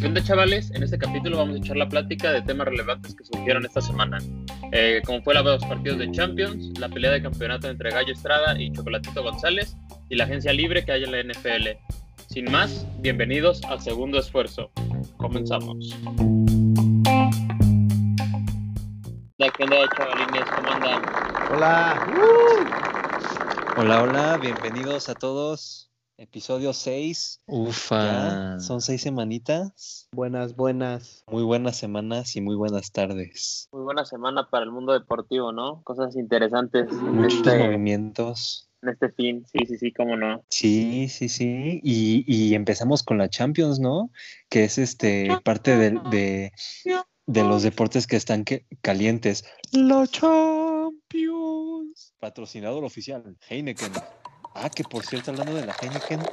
[0.00, 3.64] Bien, chavales, en este capítulo vamos a echar la plática de temas relevantes que surgieron
[3.64, 4.18] esta semana,
[4.72, 8.12] eh, como fue la de los partidos de Champions, la pelea de campeonato entre Gallo
[8.12, 9.76] Estrada y Chocolatito González
[10.10, 11.78] y la agencia libre que hay en la NFL.
[12.28, 14.70] Sin más, bienvenidos al segundo esfuerzo.
[15.16, 15.96] Comenzamos.
[19.38, 20.44] ¿Qué onda, chavalines?
[20.56, 21.02] ¿Cómo andan?
[21.52, 22.06] Hola.
[23.76, 25.91] Hola, hola, bienvenidos a todos.
[26.32, 27.40] Episodio 6.
[27.46, 28.04] Ufa.
[28.54, 30.08] Ya, Son seis semanitas.
[30.12, 31.24] Buenas, buenas.
[31.26, 33.68] Muy buenas semanas y muy buenas tardes.
[33.72, 35.82] Muy buena semana para el mundo deportivo, ¿no?
[35.82, 38.68] Cosas interesantes en Muchos este, movimientos.
[38.82, 39.44] en este fin.
[39.52, 40.44] Sí, sí, sí, cómo no.
[40.48, 41.80] Sí, sí, sí.
[41.82, 44.12] Y, y empezamos con la Champions, ¿no?
[44.48, 46.52] Que es este parte del- de,
[47.26, 49.44] de los deportes que están que- calientes.
[49.72, 50.92] La Champions.
[52.20, 53.90] Patrocinador oficial, Heineken.
[54.54, 56.28] Ah, que por cierto, hablando de la Heineken,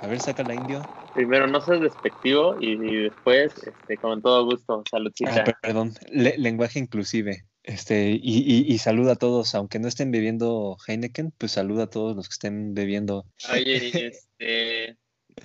[0.00, 0.86] a ver, saca la indio.
[1.12, 5.40] Primero, no seas despectivo y, y después, este, con todo gusto, saludcita.
[5.40, 7.44] Ah, per- perdón, le- lenguaje inclusive.
[7.62, 11.90] Este, y, y, y saluda a todos, aunque no estén bebiendo Heineken, pues saluda a
[11.90, 13.24] todos los que estén bebiendo.
[13.50, 14.98] Oye, y, este,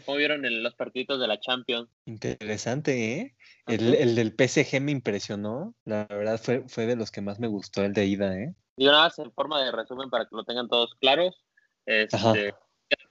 [0.06, 1.90] ¿cómo vieron el- los partidos de la Champions?
[2.06, 3.36] Interesante, ¿eh?
[3.68, 5.76] El, del PSG me impresionó.
[5.86, 8.56] La verdad fue, fue de los que más me gustó el de ida, ¿eh?
[8.76, 11.36] Digo nada más en forma de resumen para que lo tengan todos claros.
[11.86, 12.54] Este,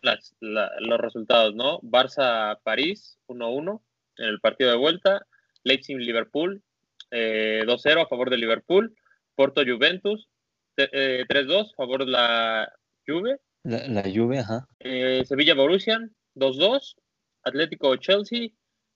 [0.03, 1.81] las- la- los resultados, ¿no?
[1.81, 3.83] Barça-París 1-1
[4.17, 5.27] en el partido de vuelta.
[5.65, 6.63] Leipzig-Liverpool
[7.11, 8.95] eh, 2-0 a favor de Liverpool.
[9.35, 10.29] Porto-Juventus
[10.75, 12.73] te- eh, 3-2 a favor de la
[13.07, 13.39] Juve.
[13.65, 14.67] La, la Juve, ajá.
[14.81, 16.01] Eh, Sevilla-Borussia
[16.35, 16.97] 2-2.
[17.45, 18.49] Atlético-Chelsea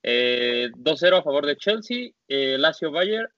[0.03, 2.11] eh, 2-0 a favor de Chelsea.
[2.29, 3.29] Eh, Lazio-Bayern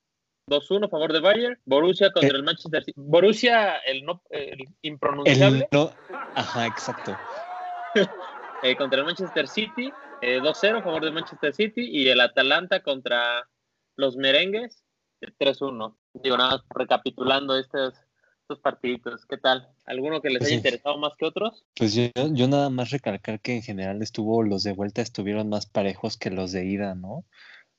[0.49, 1.59] 2-1 a favor de Bayern.
[1.65, 2.37] Borussia contra Eh.
[2.37, 3.01] el Manchester City.
[3.01, 5.91] Borussia, el, no, el El impronunciable, no,
[6.35, 7.17] ajá, exacto.
[8.63, 9.93] eh, contra el Manchester City.
[10.21, 11.83] eh, 2-0 a favor del Manchester City.
[11.91, 13.47] Y el Atalanta contra
[13.97, 14.83] los merengues.
[15.21, 15.97] eh, 3-1.
[16.15, 17.95] Digo, nada más recapitulando estos,
[18.43, 19.25] estos partiditos.
[19.27, 19.69] ¿Qué tal?
[19.87, 20.55] ¿Alguno que les haya Sí.
[20.57, 21.65] interesado más que otros?
[21.77, 25.67] Pues yo, yo nada más recalcar que en general estuvo, los de vuelta estuvieron más
[25.67, 27.25] parejos que los de ida, ¿no?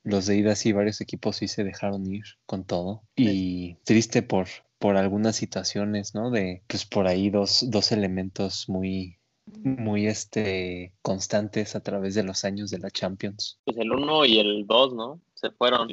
[0.06, 3.02] Los de ida sí, varios equipos sí se dejaron ir con todo.
[3.16, 6.30] Y triste por, por algunas situaciones, ¿no?
[6.30, 9.18] De, pues por ahí dos, dos elementos muy,
[9.64, 13.60] muy este, constantes a través de los años de la Champions.
[13.66, 15.20] Pues el 1 y el 2, ¿no?
[15.34, 15.90] Se fueron.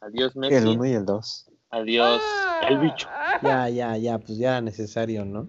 [0.00, 0.54] Adiós Messi.
[0.54, 1.50] El uno y el dos.
[1.68, 2.22] Adiós
[2.68, 3.08] el bicho.
[3.42, 5.48] Ya, ya, ya, pues ya era necesario, ¿no?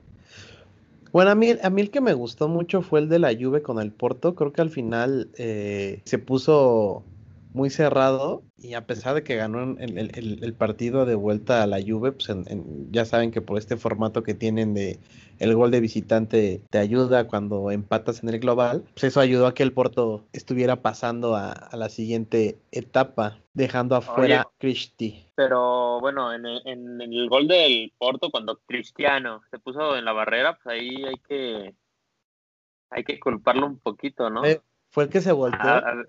[1.14, 3.62] Bueno, a mí, a mí el que me gustó mucho fue el de la Juve
[3.62, 4.36] con el Porto.
[4.36, 7.04] Creo que al final eh, se puso
[7.54, 9.98] muy cerrado y a pesar de que ganó el,
[10.44, 13.78] el- partido de vuelta a la Juve, pues en- en- ya saben que por este
[13.78, 15.00] formato que tienen de
[15.40, 19.54] el gol de visitante te ayuda cuando empatas en el global, pues eso ayudó a
[19.56, 25.26] que el Porto estuviera pasando a, a la siguiente etapa, dejando afuera a Cristi.
[25.36, 30.14] Pero bueno, en el, en el gol del Porto, cuando Cristiano se puso en la
[30.14, 31.76] barrera, pues ahí hay que
[32.92, 34.46] hay que culparlo un poquito, ¿no?
[34.46, 35.60] Eh, Fue el que se volteó.
[35.70, 36.06] A- a-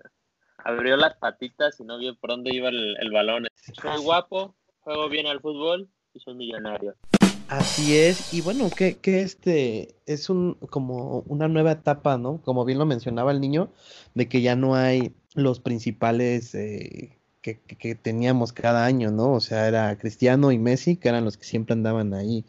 [0.63, 3.47] abrió las patitas y no vio por dónde iba el, balón.
[3.81, 6.95] Soy guapo, juego bien al fútbol y soy millonario.
[7.49, 12.41] Así es, y bueno, que, que este es un como una nueva etapa, ¿no?
[12.41, 13.69] Como bien lo mencionaba el niño,
[14.15, 19.33] de que ya no hay los principales eh, que, que- que teníamos cada año, ¿no?
[19.33, 22.45] O sea, era Cristiano y Messi, que eran los que siempre andaban ahí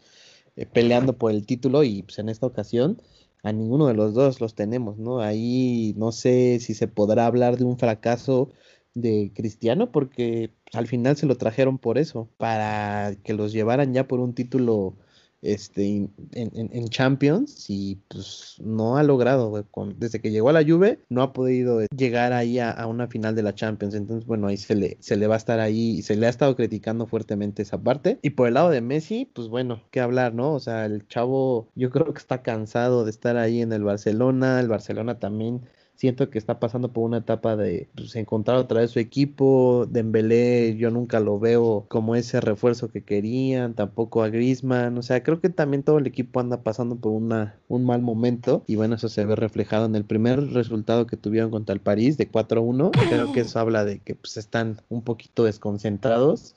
[0.55, 2.99] eh, peleando por el título, y pues en esta ocasión
[3.45, 5.19] a ninguno de los dos los tenemos, ¿no?
[5.21, 8.51] Ahí no sé si se podrá hablar de un fracaso
[8.95, 13.93] de Cristiano, porque pues, al final se lo trajeron por eso, para que los llevaran
[13.93, 14.97] ya por un título
[15.45, 19.51] este, en, en- Champions y pues no ha logrado,
[19.97, 23.35] desde que llegó a la Juve no ha podido llegar ahí a, a una final
[23.35, 26.15] de la Champions, entonces bueno, ahí se le, se le va a estar ahí, se
[26.15, 29.81] le ha estado criticando fuertemente esa parte, y por el lado de Messi, pues bueno,
[29.91, 30.53] qué hablar, ¿no?
[30.53, 34.59] O sea, el chavo yo creo que está cansado de estar ahí en el Barcelona,
[34.59, 35.61] el Barcelona también
[35.95, 39.87] siento que está pasando por una etapa de pues, encontrar otra vez su equipo.
[39.89, 44.97] Dembélé, yo nunca lo veo como ese refuerzo que querían, tampoco a Griezmann.
[44.97, 48.63] O sea, creo que también todo el equipo anda pasando por una, un mal momento.
[48.67, 52.17] Y bueno, eso se ve reflejado en el primer resultado que tuvieron contra el París
[52.17, 52.91] de 4-1.
[53.09, 56.55] Creo que eso habla de que pues, están un poquito desconcentrados.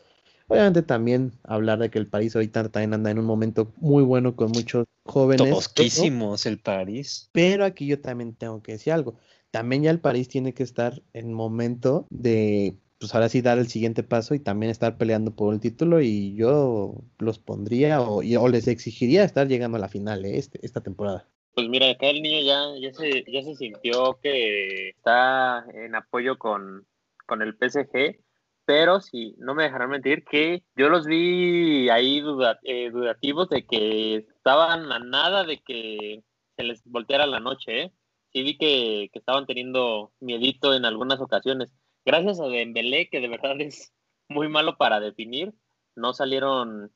[0.49, 4.35] Obviamente también hablar de que el París ahorita también anda en un momento muy bueno
[4.35, 5.51] con muchos jóvenes.
[5.51, 7.29] Tosquísimos el París.
[7.33, 9.19] pero aquí yo también tengo que decir algo.
[9.51, 13.69] También ya el París tiene que estar en momento de, pues ahora sí, dar el
[13.69, 16.01] siguiente paso y también estar peleando por el título.
[16.03, 20.37] Y yo los pondría o, y- o les exigiría estar llegando a la final eh,
[20.39, 21.27] este, esta temporada.
[21.55, 26.39] Pues mira, acá el niño ya, ya, se, ya se sintió que está en apoyo
[26.39, 26.87] con,
[27.27, 28.21] con el PSG,
[28.69, 32.23] pero si no me dejarán mentir que yo los vi ahí
[32.65, 36.23] eh, dudativos de que estaban a nada de que
[36.55, 37.93] se les volteara la noche, ¿eh?
[38.31, 41.73] Sí vi que, estaban teniendo miedito en algunas ocasiones.
[42.05, 43.91] Gracias a Dembélé, que de verdad es
[44.29, 45.55] muy malo para definir,
[45.97, 46.93] no salieron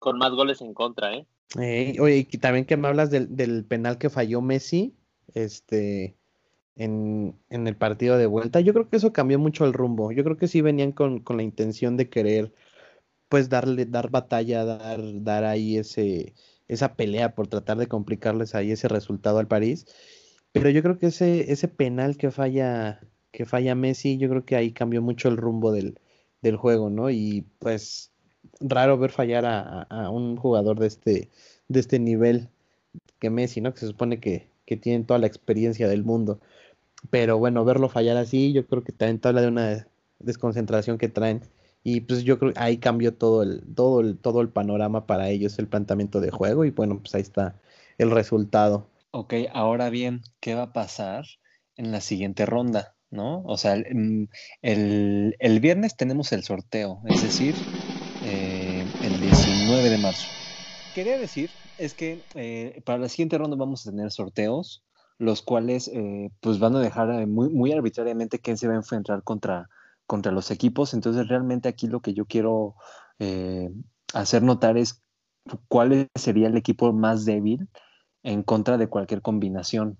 [0.00, 1.26] con más goles en contra, ¿eh?
[2.00, 4.96] oye, y también que me hablas del, del, penal que falló Messi,
[5.34, 6.16] este,
[6.76, 10.12] en, en, el partido de vuelta, yo creo que eso cambió mucho el rumbo.
[10.12, 12.52] Yo creo que sí venían con, con la intención de querer,
[13.28, 16.34] pues, darle, dar batalla, dar, dar ahí ese,
[16.68, 19.86] esa pelea por tratar de complicarles ahí ese resultado al París.
[20.52, 23.00] Pero yo creo que ese, ese penal que falla,
[23.32, 25.98] que falla Messi, yo creo que ahí cambió mucho el rumbo del,
[26.42, 27.10] del juego, ¿no?
[27.10, 28.12] Y pues
[28.60, 31.30] raro ver fallar a, un jugador de este,
[31.68, 32.48] de este nivel
[33.18, 33.72] que Messi, ¿no?
[33.72, 36.40] Que se supone que, que tienen toda la experiencia del mundo.
[37.10, 39.86] Pero bueno, verlo fallar así, yo creo que también habla de una
[40.18, 41.42] desconcentración que traen.
[41.84, 45.28] Y pues yo creo que ahí cambió todo el, todo el, todo el panorama para
[45.28, 47.56] ellos, el planteamiento de juego, y bueno, pues ahí está
[47.98, 48.86] el resultado.
[49.10, 51.26] Ok, ahora bien, ¿qué va a pasar
[51.76, 52.94] en la siguiente ronda?
[53.10, 53.42] ¿No?
[53.44, 54.28] O sea, el,
[55.38, 57.54] el viernes tenemos el sorteo, es decir,
[58.24, 60.26] eh, el 19 de marzo.
[60.94, 64.82] Quería decir es que eh, para la siguiente ronda vamos a tener sorteos,
[65.22, 69.22] los cuales eh, pues van a dejar muy, muy arbitrariamente quién se va a enfrentar
[69.22, 69.68] contra,
[70.06, 70.94] contra los equipos.
[70.94, 72.74] Entonces realmente aquí lo que yo quiero
[74.14, 75.02] hacer notar es
[75.68, 77.68] cuál sería el equipo más débil
[78.22, 79.98] en contra de cualquier combinación.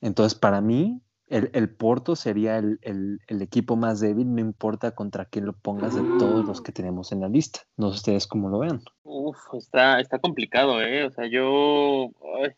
[0.00, 5.52] Entonces, para mí, el, Porto sería el, equipo más débil, no importa contra quién lo
[5.52, 7.60] pongas de todos los que tenemos en la lista.
[7.76, 8.82] No sé ustedes cómo lo vean.
[9.04, 11.04] Uf, está, está complicado, ¿eh?
[11.04, 12.10] O sea, yo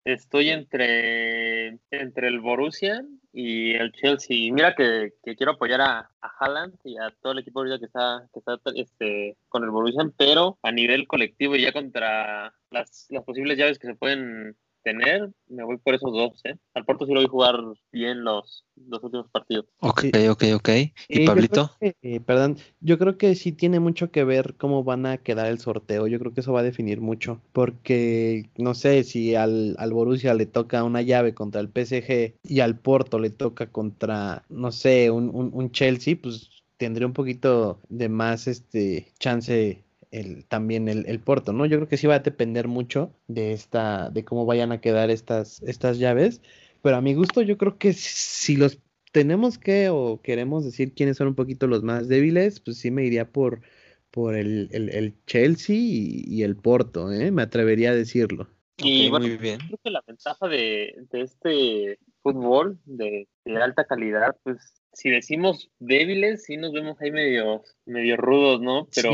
[0.04, 4.52] estoy entre, entre el Borussia y el Chelsea.
[4.52, 8.28] Mira que, quiero apoyar a, a Haaland y a todo el equipo ahorita que está,
[8.32, 13.24] que está este, con el Borussia, pero a nivel colectivo y ya contra las, las
[13.24, 16.40] posibles llaves que se pueden tener, me voy por esos dos.
[16.44, 16.56] ¿eh?
[16.74, 17.56] Al Porto sí lo voy a jugar
[17.90, 19.66] bien los, los últimos partidos.
[19.78, 20.68] Ok, ok, ok.
[21.08, 21.70] ¿Y Pablito?
[21.80, 25.58] Eh, perdón, yo creo que sí tiene mucho que ver cómo van a quedar el
[25.58, 26.06] sorteo.
[26.06, 27.40] Yo creo que eso va a definir mucho.
[27.52, 32.60] Porque, no sé, si al, al Borussia le toca una llave contra el PSG y
[32.60, 37.80] al Porto le toca contra, no sé, un, un, un Chelsea, pues tendría un poquito
[37.88, 41.66] de más este chance el, también el, el, Porto, ¿no?
[41.66, 45.10] Yo creo que sí va a depender mucho de esta, de cómo vayan a quedar
[45.10, 46.42] estas, estas llaves,
[46.82, 48.78] pero a mi gusto yo creo que si los
[49.10, 53.04] tenemos que o queremos decir quiénes son un poquito los más débiles, pues sí me
[53.04, 53.62] iría por,
[54.10, 57.30] por el, el, Chelsea y, el Porto, ¿eh?
[57.30, 58.48] me atrevería a decirlo.
[58.78, 59.58] Y bueno, muy bien.
[59.58, 65.70] creo que la ventaja de, de este fútbol de, de, alta calidad, pues si decimos
[65.78, 68.88] débiles, sí nos vemos ahí medio, medio rudos, ¿no?
[68.94, 69.10] Pero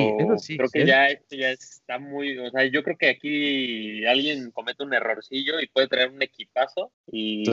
[0.46, 4.82] creo que ya esto ya está muy, o sea, yo creo que aquí alguien comete
[4.82, 7.44] un errorcillo y puede traer un equipazo y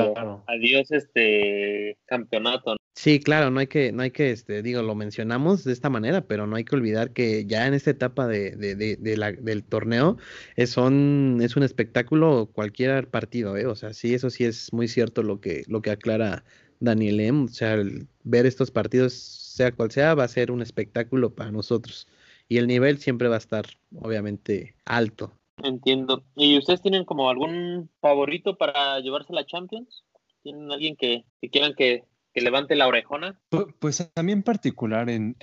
[0.47, 2.75] adiós este campeonato.
[2.95, 6.21] Sí, claro, no hay que, no hay que, este, digo, lo mencionamos de esta manera,
[6.21, 10.18] pero no hay que olvidar que ya en esta etapa de, la, del torneo
[10.56, 13.65] es, un, es un espectáculo cualquier partido, ¿eh?
[13.65, 16.45] O sea, sí, eso sí es muy cierto lo que, lo que aclara
[16.79, 17.43] Daniel M.
[17.46, 17.77] O sea,
[18.24, 22.08] ver estos partidos, sea cual sea, va a ser un espectáculo para nosotros.
[22.48, 23.65] Y el nivel siempre va a estar,
[23.96, 25.34] obviamente, alto.
[25.63, 26.24] Entiendo.
[26.36, 30.03] ¿Y ustedes tienen como algún favorito para llevarse la Champions?
[30.43, 32.03] ¿Tienen alguien que, quieran que,
[32.42, 33.39] levante la orejona?
[33.80, 35.36] Pues, a mí en particular, en,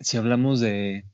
[0.00, 1.04] si hablamos de,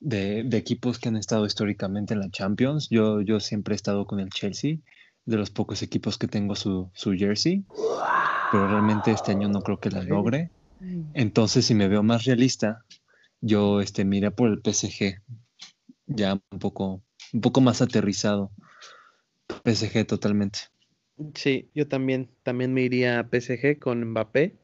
[0.00, 4.30] equipos que han estado históricamente en la Champions, yo, yo siempre he estado con el
[4.30, 4.76] Chelsea,
[5.24, 7.66] de los pocos equipos que tengo su, su jersey
[8.50, 10.50] pero realmente este año no creo que la logre.
[11.14, 12.84] Entonces, si me veo más realista,
[13.40, 15.20] yo este, miré por el PSG,
[16.06, 18.50] ya un poco, un poco más aterrizado.
[19.64, 20.60] PSG totalmente.
[21.34, 24.56] Sí, yo también, también me iría a PSG con Mbappé,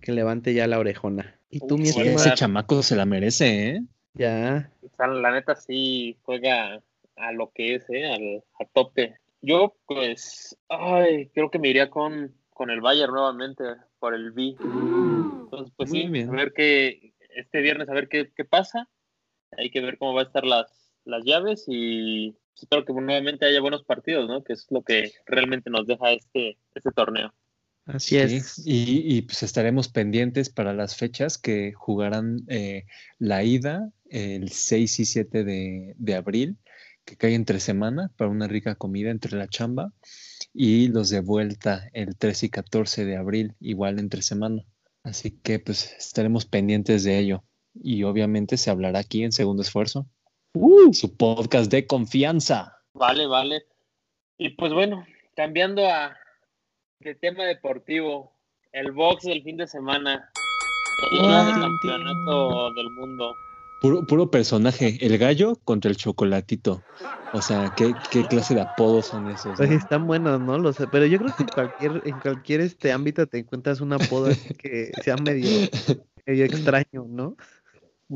[0.00, 1.38] que levante ya la orejona.
[1.50, 3.82] Y tú, mi ese chamaco se la merece, ¿eh?
[4.14, 4.70] Ya.
[4.98, 6.80] La neta sí juega
[7.16, 8.06] a lo que es, ¿eh?
[8.06, 9.16] Al, a tope.
[9.42, 13.64] Yo, pues, ay, creo que me iría con con el Bayern nuevamente
[13.98, 14.54] por el B.
[14.60, 18.86] Entonces, pues sí, a ver qué, este viernes a ver qué, pasa.
[19.56, 23.62] Hay que ver cómo va a estar las, las llaves y espero que nuevamente haya
[23.62, 24.44] buenos partidos, ¿no?
[24.44, 27.32] Que es lo que realmente nos deja este, este torneo.
[27.94, 28.62] Así es.
[28.64, 32.86] Y, pues estaremos pendientes para las fechas que jugarán eh,
[33.18, 36.56] la ida el 6 y 7 de, de, abril,
[37.04, 39.92] que cae entre semana para una rica comida entre la chamba
[40.52, 44.64] y los de vuelta el 13 y 14 de abril, igual entre semana.
[45.02, 47.44] Así que pues estaremos pendientes de ello.
[47.74, 50.08] Y obviamente se hablará aquí en Segundo Esfuerzo,
[50.52, 52.76] Uh, su podcast de confianza.
[52.92, 53.66] Vale, vale.
[54.36, 55.06] Y pues bueno,
[55.36, 56.16] cambiando a
[57.00, 58.32] de tema deportivo,
[58.72, 60.30] el box del fin de semana,
[61.12, 61.60] el Wow.
[61.60, 63.34] campeonato del mundo.
[63.80, 66.82] Puro, puro personaje, el gallo contra el chocolatito.
[67.32, 69.56] O sea, ¿qué, qué clase de apodos son esos?
[69.56, 69.76] pues no?
[69.76, 70.58] están buenos, ¿no?
[70.58, 74.26] Los, pero yo creo que en cualquier, en cualquier este ámbito te encuentras un apodo
[74.26, 75.48] así que sea medio,
[76.26, 77.36] medio extraño, ¿no?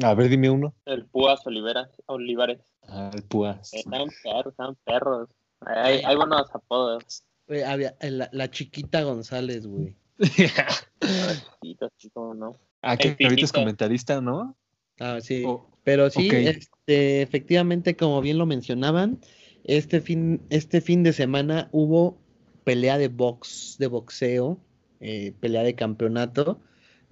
[0.02, 0.74] A ver, dime uno.
[0.84, 2.60] El Púas Oliveras, Olivares.
[2.86, 3.72] Ah, el Púas.
[3.72, 5.30] Están perros, están perros.
[5.60, 7.24] Hay, hay buenos apodos.
[7.48, 9.96] Había, eh, la, la chiquita González, güey.
[10.18, 12.58] Así como no.
[12.82, 14.56] ah, que ahorita es comentarista, ¿no?
[15.00, 15.42] Ah, sí.
[15.46, 19.18] Oh, Pero sí, este, efectivamente, como bien lo mencionaban,
[19.64, 22.18] este fin, este fin de semana hubo
[22.64, 24.58] pelea de box, de boxeo,
[25.00, 26.60] eh, pelea de campeonato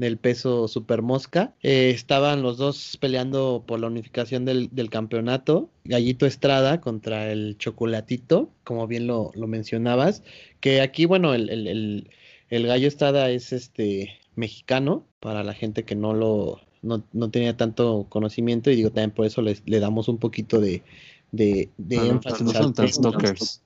[0.03, 1.55] del peso super mosca.
[1.63, 5.71] Eh, estaban los dos peleando por la unificación del, del campeonato.
[5.85, 10.23] Gallito Estrada contra el Chocolatito, como bien lo, lo mencionabas.
[10.61, 12.11] Que aquí, bueno, el, el- el-
[12.51, 17.57] el Gallo Estrada es este mexicano, para la gente que no lo no, no tenía
[17.57, 20.83] tanto conocimiento, y digo también por eso les, le damos un poquito de,
[21.31, 22.75] de, de no, énfasis no son.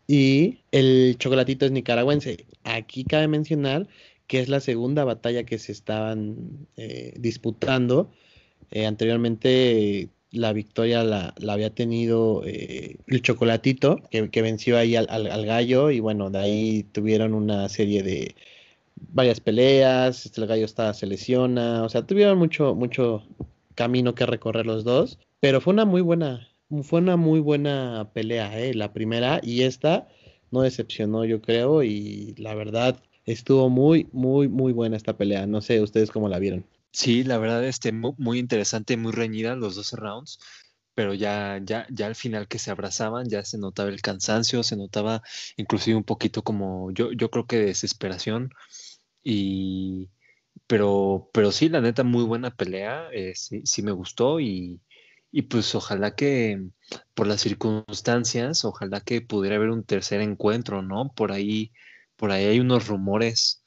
[0.07, 2.45] Y el chocolatito es nicaragüense.
[2.65, 3.89] Aquí cabe mencionar
[4.27, 8.11] que es la segunda batalla que se estaban eh, disputando.
[8.71, 14.97] Eh, anteriormente la victoria la, la había tenido eh, el chocolatito, que, que venció ahí
[14.97, 18.35] al, al- al gallo, y bueno, de ahí tuvieron una serie de
[19.13, 23.23] varias peleas, este, el gallo estaba, se lesiona, o sea, tuvieron mucho, mucho
[23.75, 26.49] camino que recorrer los dos, pero fue una muy buena,
[26.83, 28.51] fue una muy buena pelea.
[28.75, 30.09] La primera y esta
[30.51, 35.47] no decepcionó, yo creo, y la verdad estuvo muy, muy, muy buena esta pelea.
[35.47, 36.67] No sé ustedes cómo la vieron.
[36.93, 40.39] Sí, la verdad, este, mu- muy interesante, muy reñida los 12 rounds,
[40.95, 44.77] pero ya, ya, ya al final que se abrazaban, ya se notaba el cansancio, se
[44.77, 45.23] notaba
[45.57, 48.51] inclusive un poquito como, yo, yo creo que desesperación,
[49.25, 50.11] y,
[50.69, 54.81] pero, pero sí, la neta, muy buena pelea, eh, sí, sí me gustó, y,
[55.33, 56.63] y pues ojalá que
[57.15, 61.13] por las circunstancias, ojalá que pudiera haber un tercer encuentro, ¿no?
[61.15, 61.73] Por ahí,
[62.17, 63.63] por ahí hay unos rumores.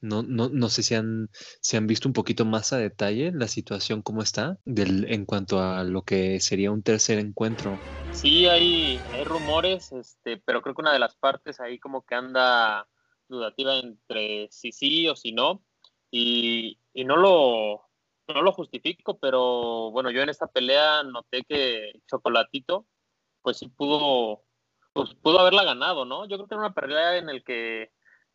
[0.00, 1.28] No, no, no sé si han,
[1.60, 5.60] si han visto un poquito más a detalle la situación cómo está del, en cuanto
[5.60, 7.78] a lo que sería un tercer encuentro.
[8.10, 12.16] Sí, hay, hay rumores, este, pero creo que una de las partes ahí como que
[12.16, 12.88] anda
[13.28, 15.62] dudativa entre si sí o si no.
[16.10, 17.92] Y, y no lo
[18.28, 22.86] no lo justifico, pero bueno, yo en esta pelea noté que Chocolatito,
[23.42, 24.44] pues sí pudo,
[24.92, 26.26] pues pudo haberla ganado, ¿no?
[26.26, 27.90] Yo creo que era una pelea en el que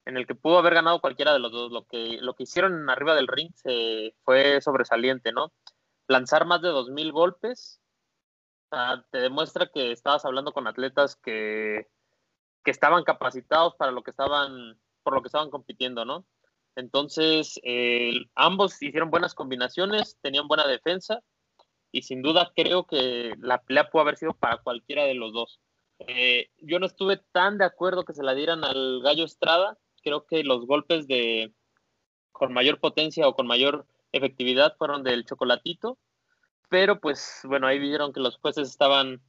[0.08, 1.72] en el que pudo haber ganado cualquiera de los dos.
[1.72, 5.52] Lo que, lo que hicieron arriba del ring se, fue sobresaliente, ¿no?
[6.08, 7.82] Lanzar más de 2.000 golpes,
[9.12, 11.88] te demuestra que estabas hablando con atletas que,
[12.64, 16.26] que estaban capacitados para lo que estaban, por lo que estaban compitiendo, ¿no?
[16.76, 21.22] Entonces, eh, ambos hicieron buenas combinaciones, tenían buena defensa
[21.92, 25.60] y sin duda creo que la pelea pudo haber sido para cualquiera de los dos.
[26.00, 29.78] Eh, yo no estuve tan de acuerdo que se la dieran al Gallo Estrada.
[30.04, 31.54] Creo que los golpes de
[32.32, 35.98] con mayor potencia o con mayor efectividad fueron del Chocolatito.
[36.70, 39.22] Pero pues bueno, ahí vieron que los jueces estaban,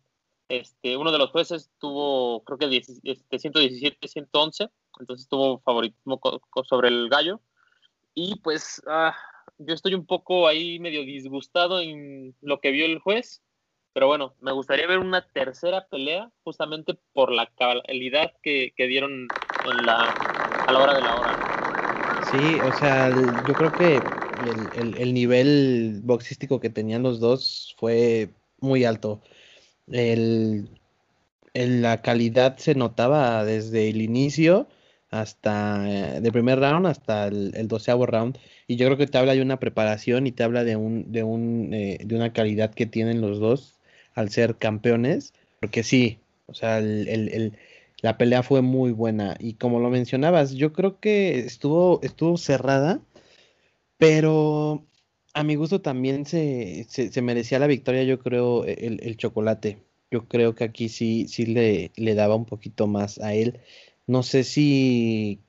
[0.48, 4.70] este, uno de los jueces tuvo creo que 10, este, 117, 111
[5.00, 6.20] entonces tuvo favoritismo
[6.68, 7.40] sobre el gallo.
[8.14, 9.16] Y pues ah,
[9.58, 13.42] yo estoy un poco ahí medio disgustado en lo que vio el juez,
[13.92, 19.28] pero bueno, me gustaría ver una tercera pelea justamente por la calidad que, que dieron
[20.66, 21.58] a la hora de la hora.
[22.30, 27.74] Sí, o sea, yo creo que el, el, el nivel boxístico que tenían los dos
[27.78, 28.30] fue
[28.60, 29.20] muy alto.
[29.90, 30.68] El,
[31.54, 34.68] el, la calidad se notaba desde el inicio
[35.10, 39.16] hasta eh, de primer round hasta el, el, doceavo round y yo creo que te
[39.16, 42.74] habla de una preparación y te habla de un de un eh, de una calidad
[42.74, 43.77] que tienen los dos
[44.18, 47.52] al ser campeones porque sí o sea el, el,
[48.00, 49.36] la pelea fue muy buena.
[49.40, 53.00] Y como lo mencionabas yo creo que estuvo estuvo cerrada
[53.98, 54.84] pero
[55.34, 59.78] a mi gusto también se, se, se merecía la victoria yo creo el, el, chocolate.
[60.10, 63.60] Yo creo que aquí sí sí le, le daba un poquito más a él.
[64.06, 65.40] No sé si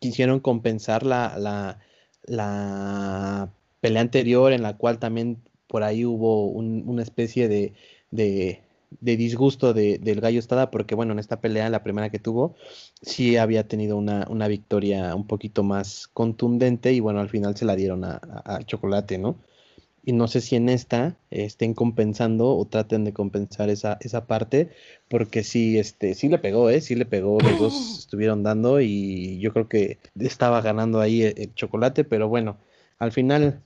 [0.00, 1.78] quisieron compensar la, la,
[2.24, 7.72] la, pelea anterior en la cual también por ahí hubo un, una especie de,
[8.12, 8.60] de,
[9.00, 12.54] disgusto del Gallo Estada, porque bueno, en esta pelea, la primera que tuvo,
[13.00, 17.64] sí había tenido una, una victoria un poquito más contundente y bueno, al final se
[17.64, 18.20] la dieron a,
[18.66, 19.36] Chocolate, ¿no?
[20.04, 24.70] Y no sé si en esta estén compensando o traten de compensar esa, esa parte,
[25.08, 26.80] porque sí, este, sí le pegó, ¿eh?
[26.80, 31.54] Sí le pegó, los dos estuvieron dando y yo creo que estaba ganando ahí el
[31.54, 32.56] chocolate, pero bueno,
[32.98, 33.62] al final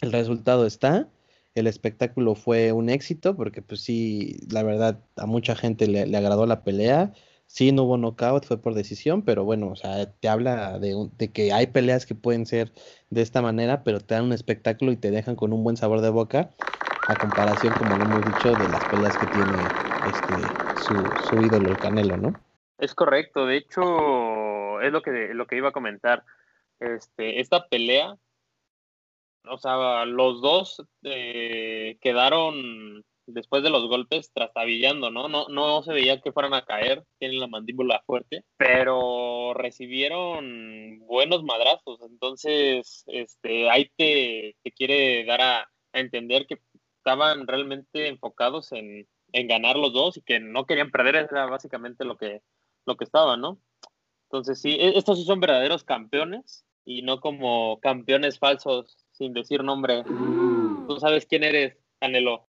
[0.00, 1.08] el resultado está
[1.54, 6.46] el espectáculo fue un éxito porque pues sí, la verdad a mucha gente le, agradó
[6.46, 7.12] la pelea.
[7.46, 11.32] Sí, no hubo knockout, fue por decisión, pero bueno, o sea, te habla de, de,
[11.32, 12.72] que hay peleas que pueden ser
[13.10, 16.00] de esta manera, pero te dan un espectáculo y te dejan con un buen sabor
[16.00, 16.50] de boca,
[17.08, 21.68] a comparación, como lo hemos dicho, de las peleas que tiene este su, su ídolo,
[21.70, 22.34] el Canelo, ¿no?
[22.78, 26.24] Es correcto, de hecho, es lo que, lo que iba a comentar.
[26.80, 28.16] Este, esta pelea
[29.48, 35.28] o sea, los dos eh, quedaron después de los golpes trastabillando, ¿no?
[35.28, 35.48] ¿no?
[35.48, 42.00] No se veía que fueran a caer, tienen la mandíbula fuerte, pero recibieron buenos madrazos,
[42.02, 46.58] entonces este, ahí te, quiere dar a, entender que
[46.96, 52.04] estaban realmente enfocados en, en, ganar los dos y que no querían perder, era básicamente
[52.04, 52.40] lo que,
[52.86, 53.60] lo que estaba, ¿no?
[54.30, 59.62] Entonces sí, e, estos sí son verdaderos campeones y no como campeones falsos sin decir
[59.62, 60.04] nombre.
[60.04, 62.48] Tú sabes quién eres, Canelo.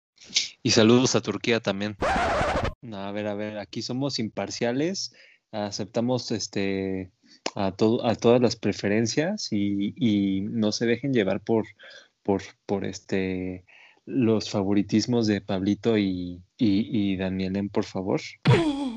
[0.61, 1.97] Y saludos a Turquía también.
[2.01, 5.13] a ver, a ver, aquí somos imparciales,
[5.51, 7.11] aceptamos este
[7.55, 11.65] a, todo, a todas las preferencias y, no se dejen llevar por,
[12.23, 13.65] por, por este
[14.05, 18.21] los favoritismos de Pablito y, y, y por favor.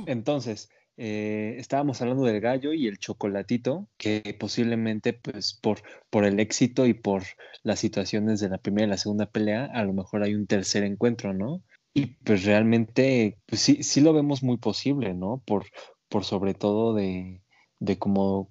[0.07, 6.41] Entonces, eh, estábamos hablando del gallo y el chocolatito, que posiblemente pues por, por el
[6.41, 7.23] éxito y por
[7.63, 10.85] las situaciones de la primera y la segunda pelea, a lo mejor hay un tercer
[10.85, 11.63] encuentro, ¿no?
[11.95, 15.43] Y pues realmente, pues sí, sí lo vemos muy posible, ¿no?
[15.47, 15.67] Por,
[16.09, 17.41] por sobre todo de,
[17.79, 18.49] de cómo,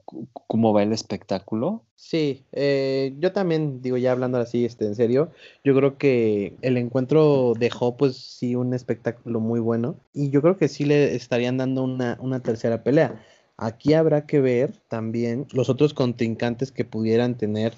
[0.47, 1.83] cómo va el espectáculo.
[1.95, 5.31] Sí, eh, yo también digo, ya hablando así, este, en serio,
[5.63, 10.57] yo creo que el encuentro dejó pues sí un espectáculo muy bueno y yo creo
[10.57, 13.23] que sí le estarían dando una, una tercera pelea.
[13.57, 17.73] Aquí habrá que ver también los otros contrincantes que pudieran tener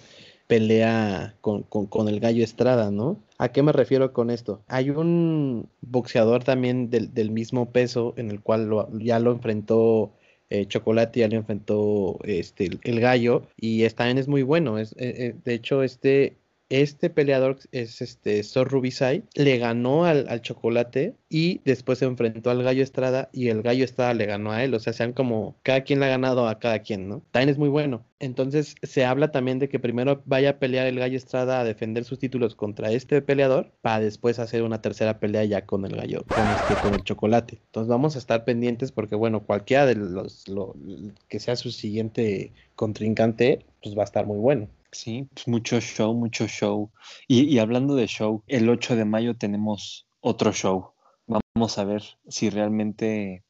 [0.48, 3.18] pelea con, con, el gallo Estrada, ¿no?
[3.38, 4.62] ¿A qué me refiero con esto?
[4.68, 10.14] Hay un boxeador también del, del mismo peso en el cual ya lo enfrentó
[10.50, 14.78] eh, Chocolate ya le enfrentó este, el, gallo y también es muy bueno.
[14.78, 16.38] Es, eh, eh, de hecho, este
[16.70, 22.64] este peleador es este Sor Rubisai, le ganó al, Chocolate y después se enfrentó al
[22.64, 25.82] Gallo Estrada y el Gallo Estrada le ganó a él, o sea, sean como cada
[25.82, 27.24] quien le ha ganado a cada quien, ¿no?
[27.32, 28.06] También es muy bueno.
[28.20, 32.04] Entonces se habla también de que primero vaya a pelear el Gallo Estrada a defender
[32.04, 36.24] sus títulos contra este peleador para después hacer una tercera pelea ya con el Gallo,
[36.28, 37.60] con este, con el Chocolate.
[37.66, 40.76] Entonces vamos a estar pendientes porque bueno, cualquiera de los lo,
[41.28, 44.68] que sea su siguiente contrincante, pues va a estar muy bueno.
[44.92, 46.92] Sí, pues mucho show, mucho show.
[47.28, 50.94] Y, hablando de show, el 8 de mayo tenemos otro show.
[51.56, 53.44] Vamos a ver si realmente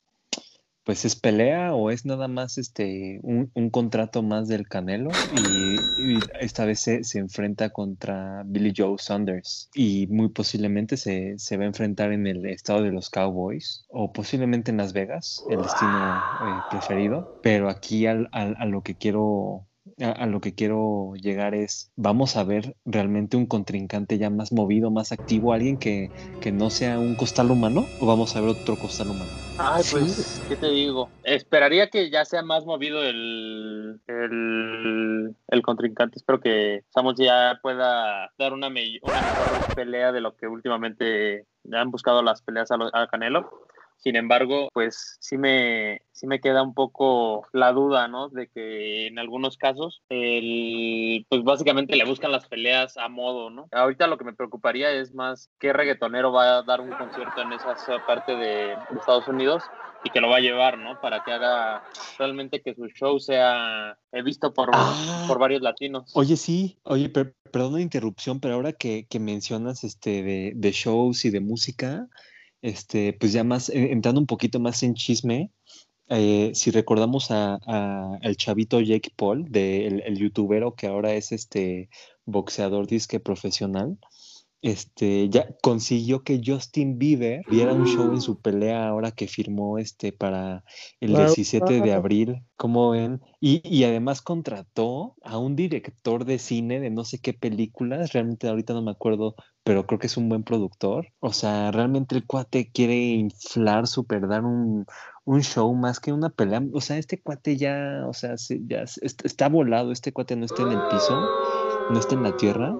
[0.83, 6.63] pues es pelea o es nada más este un, contrato más del Canelo y, esta
[6.63, 12.25] vez se, enfrenta contra Billy Joe Saunders y muy posiblemente se, va a enfrentar en
[12.25, 17.69] el estado de los Cowboys o posiblemente en Las Vegas, el destino eh, preferido, pero
[17.69, 19.66] aquí al, a lo que quiero
[19.99, 24.91] a, lo que quiero llegar es, vamos a ver realmente un contrincante ya más movido,
[24.91, 26.11] más activo, alguien que,
[26.53, 29.29] no sea un costal humano, o vamos a ver otro costal humano.
[29.57, 31.09] Ay, pues, ¿qué te digo?
[31.23, 36.17] Esperaría que ya sea más movido el, el, contrincante.
[36.17, 39.11] Espero que Samuel ya pueda dar una, mejor
[39.75, 45.37] pelea de lo que últimamente han buscado las peleas a Canelo sin embargo, pues sí
[45.37, 48.29] me, sí me queda un poco la duda, ¿no?
[48.29, 53.67] De que en algunos casos, el, pues básicamente le buscan las peleas a modo, ¿no?
[53.71, 57.53] Ahorita lo que me preocuparía es más qué reggaetonero va a dar un concierto en
[57.53, 59.63] esa parte de, Estados Unidos
[60.03, 60.99] y que lo va a llevar, ¿no?
[61.01, 61.83] Para que haga
[62.17, 65.25] realmente que su show sea visto por, ah.
[65.27, 66.11] por varios latinos.
[66.13, 71.25] Oye, sí, oye, perdón la interrupción, pero ahora que, que mencionas este de, de shows
[71.25, 72.07] y de música,
[72.61, 75.51] este, pues ya más, entrando un poquito más en chisme,
[76.09, 77.59] eh, si recordamos a,
[78.21, 81.89] el chavito Jake Paul, de, el, youtubero que ahora es este
[82.25, 83.97] boxeador disque profesional,
[84.61, 89.77] este, ya consiguió que Justin Bieber diera un show en su pelea ahora que firmó
[89.77, 90.63] este para
[90.99, 96.79] el 17 de abril, como ven, y, y, además contrató a un director de cine
[96.79, 99.35] de no sé qué películas, realmente ahorita no me acuerdo,
[99.67, 101.09] pero creo que es un buen productor.
[101.19, 104.85] O sea, realmente el cuate quiere inflar, super, dar un,
[105.25, 106.63] un show más que una pelea.
[106.73, 108.83] O sea, este cuate ya, o sea, ya
[109.23, 111.21] está volado, este cuate no está en el piso,
[111.89, 112.79] no está en la tierra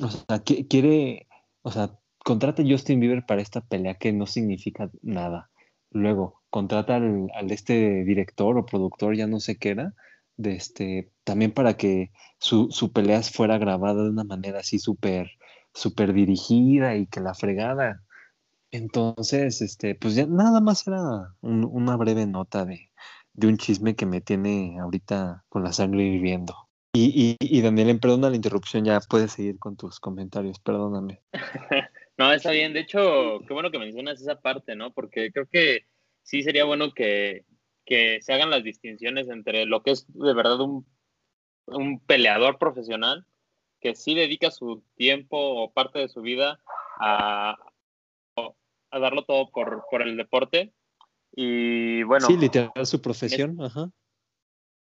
[0.00, 1.26] o sea, quiere,
[1.62, 5.50] o sea, contrata a Justin Bieber para esta pelea que no significa nada.
[5.90, 9.94] Luego, contrata al, este director o productor, ya no sé qué era,
[10.36, 15.32] de este, también para que su, su pelea fuera grabada de una manera así súper,
[15.74, 18.02] súper dirigida y que la fregada.
[18.70, 22.90] Entonces, este, pues ya nada más era una breve nota de,
[23.34, 26.54] de un chisme que me tiene ahorita con la sangre hirviendo.
[26.94, 31.22] Y, y, y Daniel, perdona la interrupción, ya puedes seguir con tus comentarios, perdóname.
[32.18, 32.74] no, está bien.
[32.74, 34.92] De hecho, qué bueno que mencionas esa parte, ¿no?
[34.92, 35.86] Porque creo que
[36.22, 37.44] sí sería bueno que,
[37.86, 40.86] que se hagan las distinciones entre lo que es de verdad un,
[41.66, 43.26] un peleador profesional
[43.82, 46.60] que sí dedica su tiempo o parte de su vida
[46.98, 47.56] a,
[48.90, 50.72] a darlo todo por, por el deporte.
[51.34, 52.26] Y bueno.
[52.26, 53.90] Sí, literal su profesión, ajá.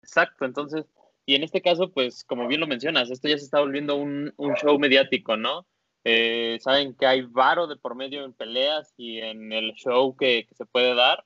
[0.02, 0.86] Exacto, entonces
[1.26, 4.32] y en este caso, pues como bien lo mencionas, esto ya se está volviendo un,
[4.62, 5.66] show mediático, ¿no?
[6.04, 10.46] Eh, saben que hay varo de por medio en peleas y en el show que,
[10.52, 11.24] se puede dar.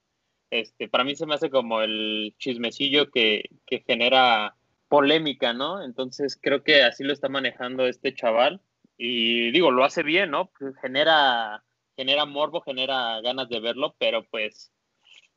[0.48, 4.56] Este, para mí se me hace como el chismecillo que, que, genera
[4.90, 5.82] polémica, ¿no?
[5.82, 8.60] Entonces creo que así lo está manejando este chaval.
[8.98, 10.50] Y digo, lo hace bien, ¿no?
[10.82, 11.64] Genera,
[11.96, 14.72] genera morbo, genera ganas de verlo, pero pues,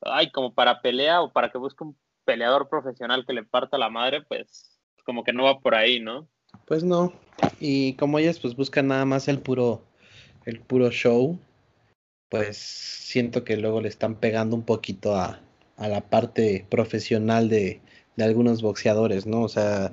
[0.02, 3.88] ay, como para pelea o para que busque un peleador profesional que le parta la
[3.88, 6.28] madre, pues como que no va por ahí, ¿no?
[6.66, 7.12] Pues no.
[7.60, 9.82] Y como ellas pues buscan nada más el puro
[10.44, 11.38] el puro show,
[12.28, 15.40] pues siento que luego le están pegando un poquito a,
[15.76, 17.80] a la parte profesional de,
[18.16, 19.42] de algunos boxeadores, ¿no?
[19.42, 19.92] O sea,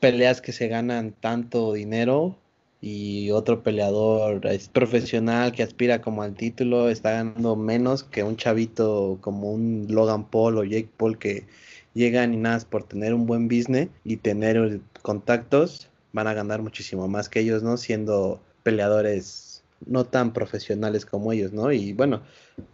[0.00, 2.36] peleas que se ganan tanto dinero
[2.80, 8.36] y otro peleador es profesional que aspira como al título está ganando menos que un
[8.36, 11.46] chavito como un Logan Paul o Jake Paul que
[11.94, 17.06] llegan y nada por tener un buen business y tener contactos van a ganar muchísimo
[17.08, 17.76] más que ellos, ¿no?
[17.76, 19.49] Siendo peleadores
[19.86, 21.72] no tan profesionales como ellos, ¿no?
[21.72, 22.22] Y bueno,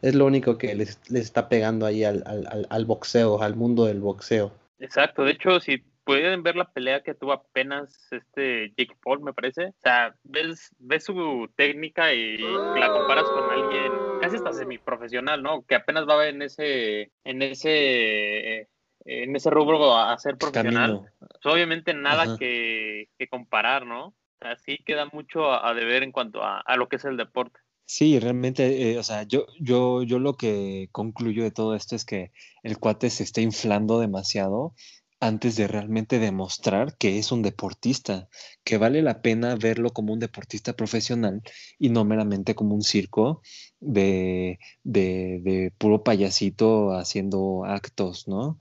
[0.02, 3.84] es lo único que les, les está pegando ahí al, al, al boxeo, al mundo
[3.84, 4.52] del boxeo.
[4.78, 9.34] Exacto, de hecho, si pueden ver la pelea que tuvo apenas este Jake Paul, me
[9.34, 9.66] parece.
[9.66, 15.66] O sea, ves, ves su técnica y la comparas con alguien casi hasta semiprofesional, ¿no?
[15.66, 18.68] Que apenas va en ese, en ese,
[19.04, 21.10] en ese rubro a ser profesional.
[21.18, 24.14] Pues, obviamente nada que, comparar, ¿no?
[24.40, 27.58] Así queda mucho a, deber en cuanto a, lo que es el deporte.
[27.84, 32.04] Sí, realmente, eh, o sea, yo, yo, yo lo que concluyo de todo esto es
[32.04, 34.74] que el cuate se está inflando demasiado
[35.20, 38.28] antes de realmente demostrar que es un deportista,
[38.64, 41.42] que vale la pena verlo como un deportista profesional
[41.78, 43.42] y no meramente como un circo
[43.80, 48.58] de, de, puro payasito haciendo actos, ¿no?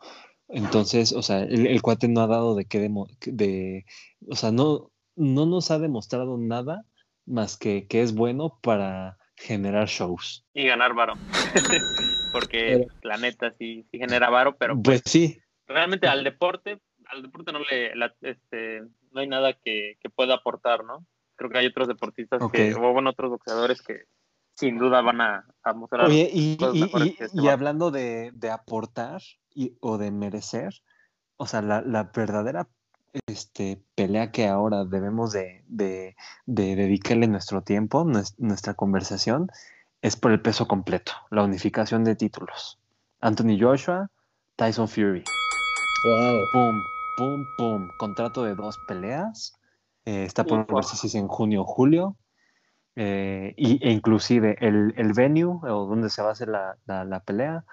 [0.48, 2.80] Entonces, o sea, el, cuate no ha dado de qué
[3.26, 3.86] de,
[4.30, 6.86] o sea, no, no nos ha demostrado nada
[7.26, 10.46] más que que es bueno para generar shows.
[10.54, 11.14] Y ganar varo.
[12.32, 17.22] Porque la neta sí, sí genera varo, pero pues, pues sí, realmente al deporte, al
[17.22, 21.06] deporte no le, este, no hay nada que, pueda aportar, ¿no?
[21.36, 24.04] Creo que hay otros deportistas que, o bueno, otros boxeadores que
[24.54, 26.06] sin duda van a, mostrar.
[26.06, 29.22] Oye, y, y, este hablando de, aportar
[29.54, 30.74] y, o de merecer,
[31.38, 32.70] o sea, la, la verdadera
[33.28, 38.06] este, pelea que ahora debemos de, de, de, dedicarle nuestro tiempo,
[38.38, 39.50] nuestra conversación,
[40.02, 42.80] es por el peso completo, la unificación de títulos.
[43.22, 44.10] Anthony Joshua,
[44.56, 45.24] Tyson Fury.
[46.06, 46.46] Wow.
[46.54, 46.84] Pum,
[47.18, 47.88] pum, pum.
[47.98, 49.58] Contrato de dos peleas.
[50.06, 52.16] Eh, está por ver si es en junio o julio.
[52.96, 57.20] Eh, y, e inclusive el, el, venue o donde se va a hacer la, la,
[57.20, 57.66] pelea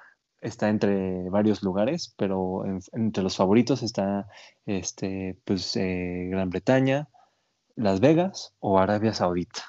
[0.43, 4.29] está entre varios lugares, pero entre los favoritos está
[4.67, 7.09] este, pues, eh, Gran Bretaña,
[7.77, 9.63] Las Vegas o Arabia Saudita.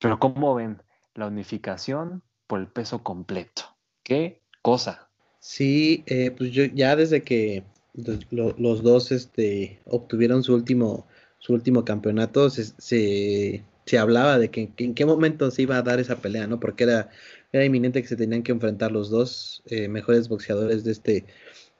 [0.00, 0.82] Pero ¿cómo ven
[1.14, 3.76] la unificación por el peso completo?
[4.02, 5.08] ¿Qué cosa?
[5.38, 11.06] Sí, eh, pues yo ya desde que los dos este, obtuvieron su último,
[11.38, 13.62] su último campeonato, se, se,
[13.98, 16.60] hablaba de que, en qué momento se iba a dar esa pelea, ¿no?
[16.60, 17.10] Porque era,
[17.52, 21.26] era inminente que se tenían que enfrentar los dos eh, mejores boxeadores de este,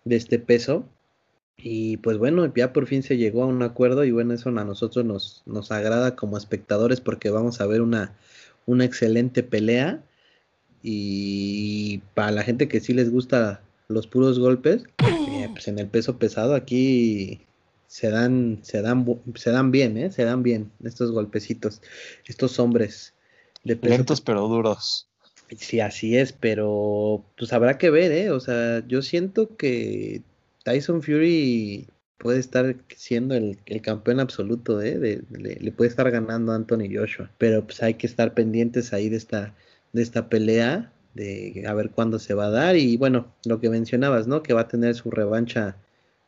[0.05, 0.89] de este peso.
[1.57, 4.65] Y pues bueno, ya por fin se llegó a un acuerdo y bueno, eso a
[4.65, 8.17] nosotros nos, nos agrada como espectadores porque vamos a ver una,
[8.67, 10.03] una excelente pelea.
[10.83, 15.89] Y para la gente que sí les gusta los puros golpes, eh, pues en el
[15.89, 17.43] peso pesado aquí
[17.91, 20.13] se dan, se dan, se dan bien, ¿eh?
[20.13, 21.83] Se dan bien estos golpecitos,
[22.25, 23.15] estos hombres
[23.65, 25.09] de peso Lentos pero duros.
[25.57, 28.31] Sí, así es, pero pues habrá que ver, ¿eh?
[28.31, 30.23] O sea, yo siento que
[30.63, 35.25] Tyson Fury puede estar siendo el, campeón absoluto, ¿eh?
[35.29, 39.17] le puede estar ganando a Anthony Joshua, pero pues hay que estar pendientes ahí de
[39.17, 39.57] esta,
[39.93, 43.69] de esta pelea, de a ver cuándo se va a dar y bueno, lo que
[43.69, 44.45] mencionabas, ¿no?
[44.45, 45.77] Que va a tener su revancha,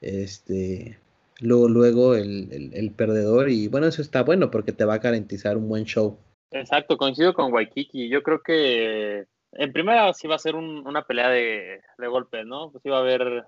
[0.00, 0.98] este,
[1.42, 5.56] luego, luego el, el perdedor y bueno, eso está bueno porque te va a garantizar
[5.56, 6.18] un buen show.
[6.50, 8.08] Exacto, coincido con Waikiki.
[8.08, 12.70] Yo creo que en primera sí va a ser una pelea de, golpes, ¿no?
[12.70, 13.46] Pues sí va a haber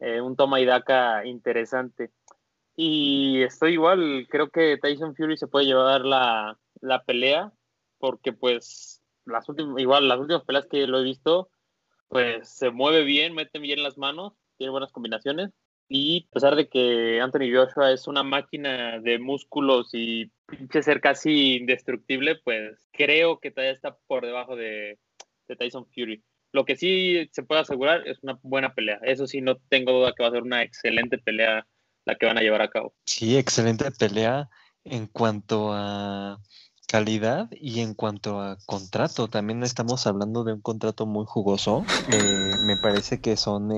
[0.00, 2.10] eh, un toma y daca interesante.
[2.76, 6.58] Y estoy igual, creo que Tyson Fury se puede llevar la,
[7.06, 7.52] pelea,
[7.98, 11.48] porque pues las últimas, igual las últimas peleas que lo he visto,
[12.08, 15.50] pues se mueve bien, mete bien las manos, tiene buenas combinaciones.
[15.88, 21.00] Y a pesar de que Anthony Joshua es una máquina de músculos y pinche ser
[21.00, 24.98] casi indestructible, pues creo que todavía está por debajo de,
[25.58, 26.24] Tyson Fury.
[26.52, 28.98] Lo que sí se puede asegurar es una buena pelea.
[29.02, 31.66] Eso sí, no tengo duda que va a ser una excelente pelea
[32.04, 32.94] la que van a llevar a cabo.
[33.04, 34.48] Sí, excelente pelea
[34.84, 36.38] en cuanto a
[36.88, 39.28] calidad y en cuanto a contrato.
[39.28, 41.84] También estamos hablando de un contrato muy jugoso.
[42.12, 43.72] Eh, me parece que son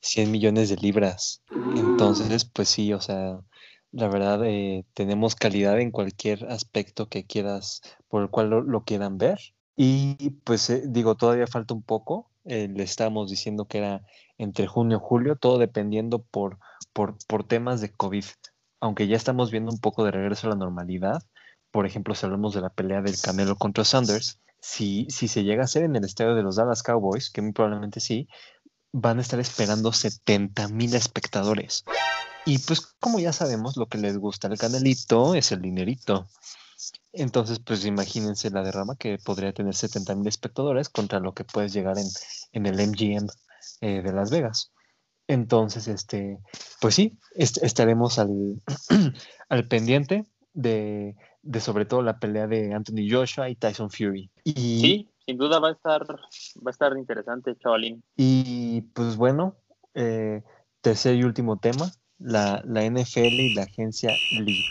[0.00, 1.42] 100 eh, millones de libras.
[1.76, 3.40] Entonces, pues sí, o sea,
[3.92, 9.18] la verdad, eh, tenemos calidad en cualquier aspecto que quieras, por el cual lo, quieran
[9.18, 9.40] ver.
[9.76, 12.30] Y pues eh, digo, todavía falta un poco.
[12.44, 14.02] Eh, le estábamos diciendo que era
[14.38, 16.58] entre junio y julio, todo dependiendo por,
[16.92, 18.24] por, por temas de COVID.
[18.80, 21.22] Aunque ya estamos viendo un poco de regreso a la normalidad.
[21.72, 25.62] Por ejemplo, si hablamos de la pelea del Canelo contra Sanders, si, si se llega
[25.62, 28.28] a hacer en el estadio de los Dallas Cowboys, que muy probablemente sí,
[28.92, 31.84] van a estar esperando 70 mil espectadores.
[32.46, 36.26] Y pues como ya sabemos, lo que les gusta al canalito es el dinerito.
[37.12, 41.72] Entonces, pues imagínense la derrama que podría tener 70 mil espectadores contra lo que puedes
[41.72, 42.06] llegar en,
[42.52, 43.28] en el MGM
[43.80, 44.72] eh, de Las Vegas.
[45.26, 46.38] Entonces, este,
[46.80, 48.60] pues sí, estaremos al,
[49.48, 50.24] al pendiente
[50.54, 54.30] de, de, sobre todo la pelea de Anthony Joshua y Tyson Fury.
[54.42, 58.02] Y, sí, sin duda va a estar, va a estar interesante, chavalín.
[58.16, 59.54] Y pues bueno,
[59.94, 60.42] eh,
[60.80, 64.64] tercer y último tema, la, la NFL y la agencia libre.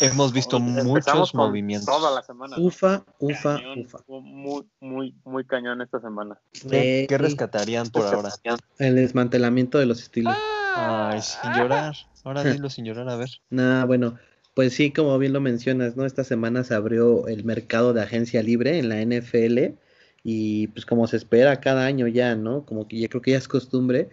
[0.00, 1.86] Hemos visto muchos movimientos.
[1.86, 2.56] Toda la semana.
[2.58, 3.98] Ufa, ufa, ufa.
[4.08, 6.40] Muy, muy, muy cañón esta semana.
[6.70, 8.30] ¿Qué, rescatarían por ahora?
[8.78, 10.34] El desmantelamiento de los estilos.
[10.74, 11.94] Ay, sin llorar.
[12.24, 13.28] Ahora dilo sin llorar, a ver.
[13.50, 14.16] Nada, bueno,
[14.54, 16.04] pues sí, como bien lo mencionas, ¿no?
[16.06, 19.76] Esta semana se abrió el mercado de agencia libre en la NFL
[20.24, 22.64] y pues como se espera cada año ya, ¿no?
[22.66, 24.08] Como que ya creo que ya es costumbre,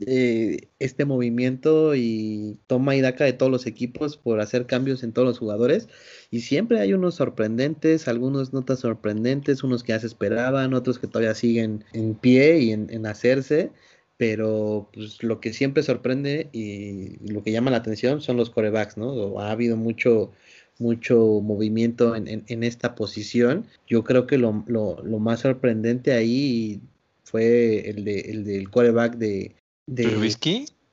[0.00, 5.12] eh, este movimiento y toma y daca de todos los equipos por hacer cambios en
[5.12, 5.88] todos los jugadores.
[6.30, 10.98] Y siempre hay unos sorprendentes, algunos no tan sorprendentes, unos que ya se esperaban, otros
[10.98, 13.70] que todavía siguen en pie y en, hacerse.
[14.16, 18.96] Pero pues, lo que siempre sorprende y lo que llama la atención son los corebacks,
[18.96, 19.40] ¿no?
[19.40, 20.32] Ha habido mucho,
[20.78, 23.66] mucho movimiento en, esta posición.
[23.86, 26.80] Yo creo que lo, lo, más sorprendente ahí
[27.24, 30.04] fue el, de, el del coreback de, de,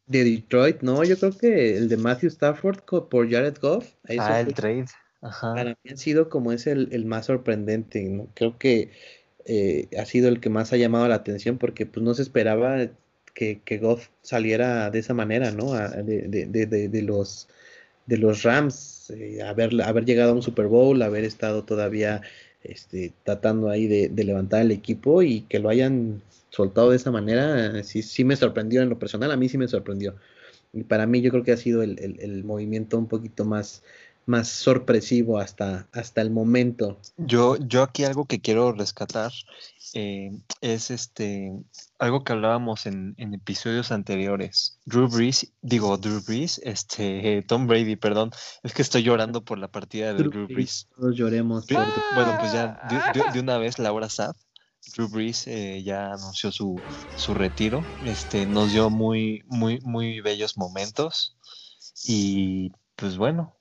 [0.08, 3.94] De Detroit, no, yo creo que el de Matthew Stafford por Jared Goff.
[4.20, 4.86] Ah, el trade.
[5.22, 8.28] Para mí ha sido como es el, más sorprendente, ¿no?
[8.34, 8.92] Creo que
[9.46, 12.90] eh, ha sido el que más ha llamado la atención porque pues no se esperaba
[13.34, 15.74] que, que Goff saliera de esa manera, ¿no?
[15.74, 17.48] de, de, de, de, los
[18.06, 22.22] de los Rams, eh, haber, haber llegado a un Super Bowl, haber estado todavía
[22.64, 27.84] este, tratando ahí de, levantar el equipo y que lo hayan soltado de esa manera,
[27.84, 30.16] sí, sí me sorprendió en lo personal, a mí sí me sorprendió.
[30.74, 33.84] Y para mí yo creo que ha sido el, el, movimiento un poquito más,
[34.26, 37.00] más sorpresivo hasta, hasta el momento.
[37.18, 39.32] Yo, yo aquí algo que quiero rescatar
[39.94, 40.32] eh,
[40.62, 41.52] es este
[42.00, 44.80] algo que hablábamos en, en, episodios anteriores.
[44.86, 48.32] Drew Brees, digo Drew Brees, este Tom Brady, perdón,
[48.64, 50.88] es que estoy llorando por la partida de Drew, Brees.
[50.96, 51.68] Todos lloremos.
[51.68, 52.80] Bueno, pues ya
[53.14, 54.36] de, de, una vez Laura Sad
[54.96, 56.80] Drew Brees eh, ya anunció su,
[57.16, 57.84] su, retiro.
[58.06, 61.38] Este, nos dio muy, muy, muy bellos momentos.
[62.04, 63.58] Y pues bueno,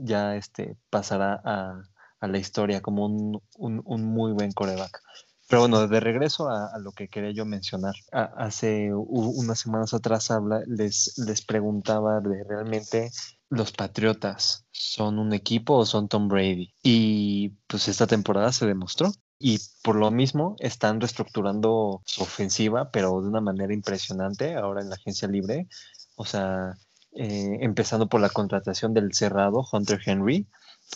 [0.00, 1.82] ya este, pasará a,
[2.18, 5.02] a, la historia como un, un, un, muy buen coreback.
[5.48, 7.92] Pero bueno, de regreso a, lo que quería yo mencionar.
[8.10, 13.10] hace unas semanas atrás habla, les, les preguntaba de realmente
[13.50, 16.72] los Patriotas son un equipo o son Tom Brady.
[16.82, 19.12] Y pues esta temporada se demostró.
[19.38, 24.88] Y por lo mismo están reestructurando su ofensiva, pero de una manera impresionante ahora en
[24.88, 25.68] la agencia libre.
[26.16, 26.78] O sea,
[27.12, 30.46] eh, empezando por la contratación del cerrado Hunter Henry.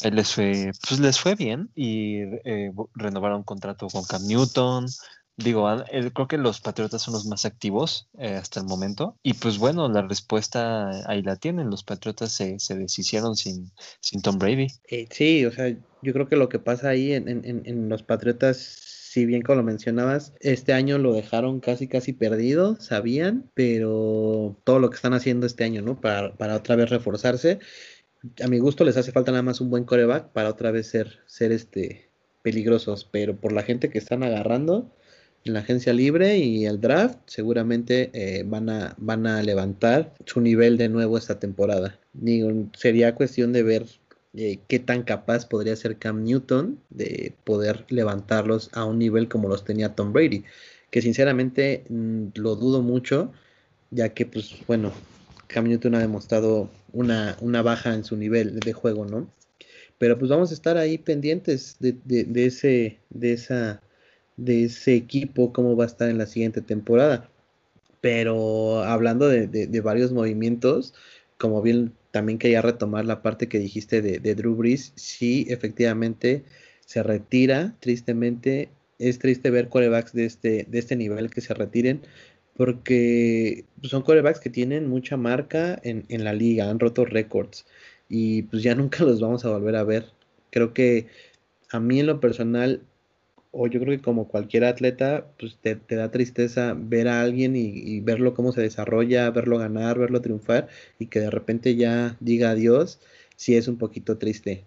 [0.03, 4.87] Él les fue, pues les fue bien y eh, renovaron contrato con Cam Newton,
[5.37, 5.66] Digo,
[6.12, 9.18] creo que los Patriotas son los más activos eh, hasta el momento.
[9.24, 11.70] Y pues bueno, la respuesta ahí la tienen.
[11.70, 14.68] Los Patriotas se, se deshicieron sin, sin Tom Brady.
[14.88, 15.70] Eh, sí, o sea,
[16.03, 19.59] yo creo que lo que pasa ahí en, en, en, los Patriotas, si bien como
[19.59, 25.14] lo mencionabas, este año lo dejaron casi casi perdido, sabían, pero todo lo que están
[25.14, 26.00] haciendo este año, ¿no?
[26.00, 27.61] Para, para otra vez reforzarse.
[28.42, 31.20] A mi gusto les hace falta nada más un buen coreback para otra vez ser,
[31.27, 32.11] ser este
[32.42, 34.90] peligrosos, pero por la gente que están agarrando,
[35.44, 40.40] en la agencia libre y el draft seguramente eh, van, a, van a levantar su
[40.40, 42.00] nivel de nuevo esta temporada.
[42.77, 43.87] Sería cuestión de ver
[44.37, 49.49] eh, qué tan capaz podría ser Cam Newton de poder levantarlos a un nivel como
[49.49, 50.44] los tenía Tom Brady,
[50.90, 53.33] que sinceramente mm, lo dudo mucho,
[53.90, 54.92] ya que pues bueno,
[55.49, 59.29] Cam Newton ha demostrado una, una baja en su nivel de juego, ¿no?
[59.99, 63.81] Pero pues vamos a estar ahí pendientes de, de ese, de esa
[64.37, 67.29] de ese equipo, cómo va a estar en la siguiente temporada.
[68.01, 70.94] Pero hablando de, varios movimientos,
[71.38, 76.44] como bien también quería retomar la parte que dijiste de, Drew Brees, sí, efectivamente
[76.87, 78.68] se retira, tristemente.
[79.00, 82.03] Es triste ver corebacks de este, de este nivel que se retiren,
[82.57, 87.66] porque son corebacks que tienen mucha marca en, en la liga, han roto récords
[88.09, 90.07] y pues ya nunca los vamos a volver a ver.
[90.50, 91.09] Creo que
[91.70, 92.81] a mí en lo personal
[93.55, 98.01] o yo creo que como cualquier atleta, pues te, da tristeza ver a alguien y,
[98.01, 103.01] verlo cómo se desarrolla, verlo ganar, verlo triunfar y que de repente ya diga adiós,
[103.37, 104.64] sí es un poquito triste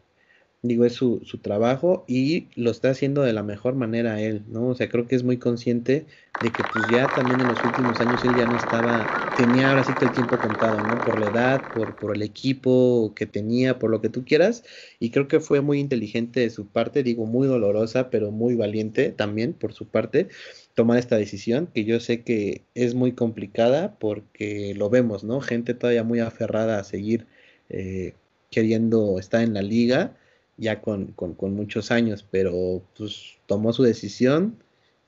[0.67, 4.67] digo, es su, su, trabajo y lo está haciendo de la mejor manera él, ¿no?
[4.69, 6.05] O sea, creo que es muy consciente
[6.39, 9.83] de que pues ya también en los últimos años él ya no estaba, tenía ahora
[9.83, 11.01] sí que el tiempo contado, ¿no?
[11.01, 14.63] Por la edad, por, por el equipo que tenía, por lo que tú quieras,
[14.99, 19.11] y creo que fue muy inteligente de su parte, digo, muy dolorosa, pero muy valiente
[19.11, 20.29] también por su parte
[20.75, 25.41] tomar esta decisión, que yo sé que es muy complicada porque lo vemos, ¿no?
[25.41, 27.25] Gente todavía muy aferrada a seguir
[27.69, 28.13] eh,
[28.51, 30.15] queriendo estar en la liga
[30.57, 34.57] ya con, muchos años, pero pues tomó su decisión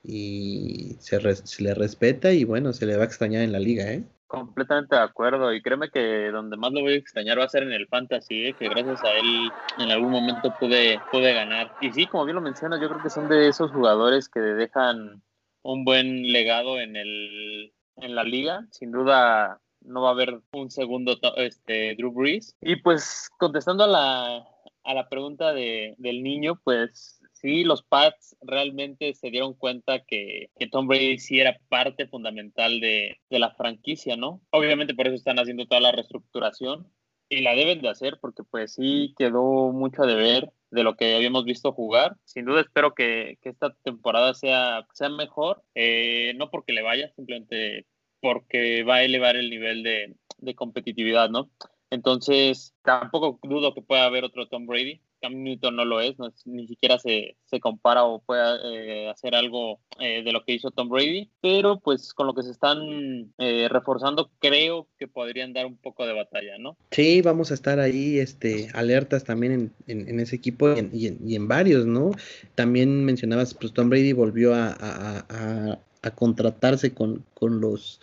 [0.02, 1.20] y se,
[1.62, 4.04] le respeta y bueno, se le va a extrañar en la liga, ¿eh?
[4.28, 7.64] Completamente de acuerdo y créeme que donde más lo voy a extrañar va a ser
[7.64, 8.52] en el fantasy, ¿eh?
[8.56, 11.74] que gracias a él en algún momento pude, pude ganar.
[11.80, 15.20] Y sí, como bien lo mencionas, yo creo que son de esos jugadores que dejan
[15.62, 18.66] un buen legado en, el, en la liga.
[18.70, 22.56] Sin duda no va a haber un segundo este, Drew Brees.
[22.60, 24.48] Y pues contestando a la,
[24.84, 30.50] a la pregunta de, del niño, pues sí, los Pats realmente se dieron cuenta que,
[30.70, 34.40] Tom Brady sí era parte fundamental de, la franquicia, ¿no?
[34.50, 36.86] Obviamente por eso están haciendo toda la reestructuración
[37.28, 41.14] y la deben de hacer porque pues sí quedó mucho a deber de lo que
[41.14, 42.16] habíamos visto jugar.
[42.24, 47.86] Sin duda espero que, esta temporada sea, sea mejor, eh, no porque le vaya, simplemente
[48.20, 51.50] porque va a elevar el nivel de, de competitividad, ¿no?
[51.90, 55.00] Entonces, tampoco dudo que pueda haber otro Tom Brady.
[55.20, 60.22] Cam Newton no lo es, ni siquiera se, compara o pueda eh, hacer algo eh,
[60.22, 64.30] de lo que hizo Tom Brady, pero pues con lo que se están eh, reforzando
[64.38, 66.76] creo que podrían dar un poco de batalla, ¿no?
[66.90, 72.12] Sí, vamos a estar ahí este, alertas también en, ese equipo y en, varios, ¿no?
[72.54, 75.78] También mencionabas, pues Tom Brady volvió a,
[76.14, 78.00] contratarse con, con los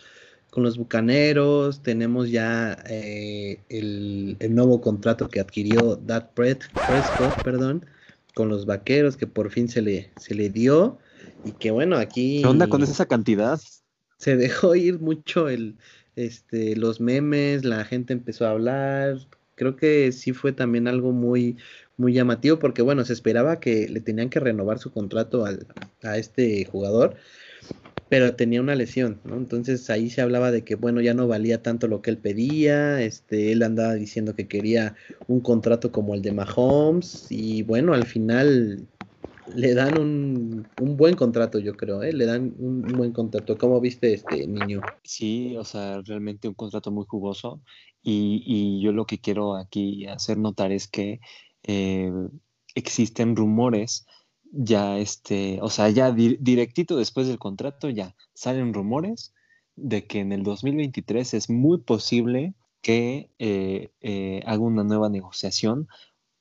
[0.50, 7.84] con los Bucaneros, tenemos ya eh, el, nuevo contrato que adquirió Dak Prescott, perdón,
[8.34, 10.98] con los Vaqueros, que por fin se le, se le dio,
[11.44, 12.40] y que bueno, aquí...
[12.42, 13.60] ¿Qué onda con esa cantidad?
[14.16, 15.76] Se dejó ir mucho el,
[16.16, 19.18] este, los memes, la gente empezó a hablar,
[19.54, 21.56] creo que sí fue también algo muy,
[21.96, 25.66] muy llamativo, porque bueno, se esperaba que le tenían que renovar su contrato al,
[26.02, 27.16] a este jugador,
[28.08, 29.36] pero tenía una lesión, ¿no?
[29.36, 33.02] Entonces ahí se hablaba de que, bueno, ya no valía tanto lo que él pedía,
[33.02, 34.94] este, él andaba diciendo que quería
[35.26, 38.86] un contrato como el de Mahomes, y bueno, al final
[39.54, 42.12] le dan un, un buen contrato, yo creo, ¿eh?
[42.12, 43.56] Le dan un, buen contrato.
[43.56, 44.80] ¿Cómo viste este niño?
[45.02, 47.62] Sí, o sea, realmente un contrato muy jugoso,
[48.02, 51.20] y, y yo lo que quiero aquí hacer notar es que
[51.64, 52.10] eh,
[52.74, 54.06] existen rumores
[54.52, 59.34] ya este, o sea, ya directito después del contrato ya salen rumores
[59.76, 65.88] de que en el 2023 es muy posible que eh, eh, haga una nueva negociación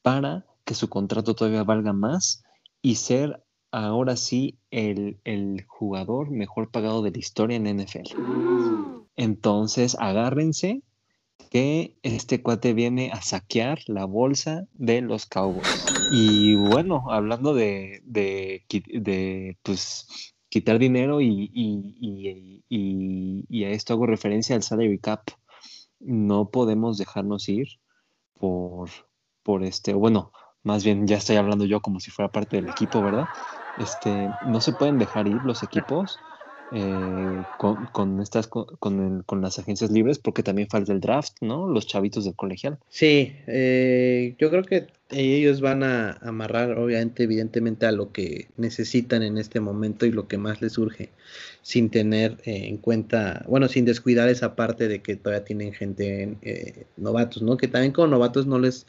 [0.01, 2.43] para que su contrato todavía valga más
[2.81, 8.15] y ser ahora sí el, el jugador mejor pagado de la historia en NFL.
[9.15, 10.83] Entonces, agárrense
[11.49, 15.85] que este cuate viene a saquear la bolsa de los Cowboys.
[16.11, 24.05] Y bueno, hablando de, de, pues, quitar dinero y, y, y, y, a esto hago
[24.05, 25.29] referencia al salary cap.
[25.99, 27.67] No podemos dejarnos ir
[28.33, 28.89] por,
[29.43, 30.31] por este, bueno,
[30.63, 33.25] más bien ya estoy hablando yo como si fuera parte del equipo, ¿verdad?
[33.77, 36.19] Este, no se pueden dejar ir los equipos
[36.72, 41.68] eh, con, estas con, las agencias libres porque también falta el draft, ¿no?
[41.68, 42.78] Los chavitos del colegial.
[42.89, 49.24] Sí, eh, yo creo que ellos van a amarrar, obviamente, evidentemente, a lo que necesitan
[49.24, 51.09] en este momento y lo que más les surge,
[51.61, 56.38] sin tener eh, en cuenta, bueno, sin descuidar esa parte de que todavía tienen gente
[56.97, 57.55] novatos, ¿no?
[57.55, 58.86] Que también con novatos no les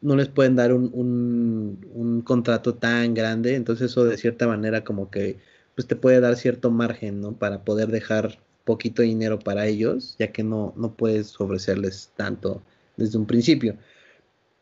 [0.00, 4.84] no les pueden dar un, un, un contrato tan grande, entonces eso de cierta manera
[4.84, 5.38] como que
[5.74, 7.32] pues te puede dar cierto margen, ¿no?
[7.32, 12.62] Para poder dejar poquito dinero para ellos, ya que no, no puedes ofrecerles tanto
[12.96, 13.76] desde un principio.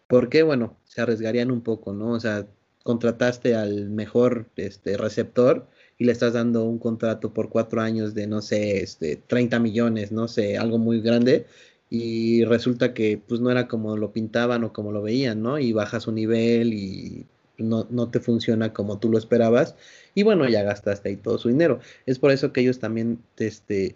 [0.08, 2.12] Porque, bueno, se arriesgarían un poco, ¿no?
[2.12, 2.46] O sea,
[2.82, 8.26] contrataste al mejor este, receptor y le estás dando un contrato por cuatro años de,
[8.26, 11.46] no sé, este, 30 millones, no sé, algo muy grande,
[11.90, 15.58] y resulta que pues no era como lo pintaban o como lo veían, ¿no?
[15.58, 17.26] Y baja su nivel y
[17.58, 19.74] no, no te funciona como tú lo esperabas
[20.14, 21.80] y bueno, ya gastaste ahí todo su dinero.
[22.06, 23.94] Es por eso que ellos también este,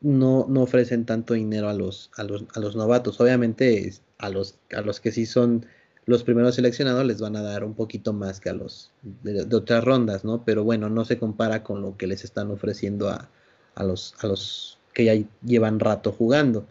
[0.00, 3.20] no, no ofrecen tanto dinero a los, a los, a los novatos.
[3.20, 5.66] Obviamente a los, a los que sí son
[6.04, 9.82] los primeros seleccionados les van a dar un poquito más que a los de, otras
[9.82, 10.44] rondas, ¿no?
[10.44, 13.28] Pero bueno, no se compara con lo que les están ofreciendo a,
[13.74, 16.66] a, los, a los que ya llevan rato jugando.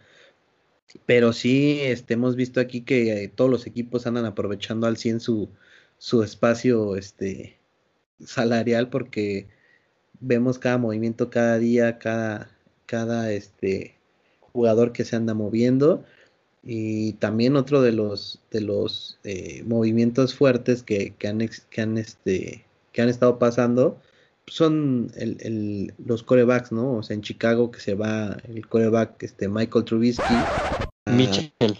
[1.04, 5.50] Pero sí, este, hemos visto aquí que todos los equipos andan aprovechando al 100 su,
[5.98, 7.56] su espacio este,
[8.24, 9.48] salarial porque
[10.20, 12.50] vemos cada movimiento cada día, cada,
[12.86, 13.96] cada este,
[14.40, 16.04] jugador que se anda moviendo.
[16.68, 21.96] Y también otro de los, de los eh, movimientos fuertes que, que, han, que, han,
[21.96, 24.00] este, que han estado pasando
[24.48, 26.94] son el, el, los corebacks, ¿no?
[26.94, 30.34] O sea, en Chicago que se va el coreback este, Michael Trubisky.
[31.10, 31.78] Mitchell.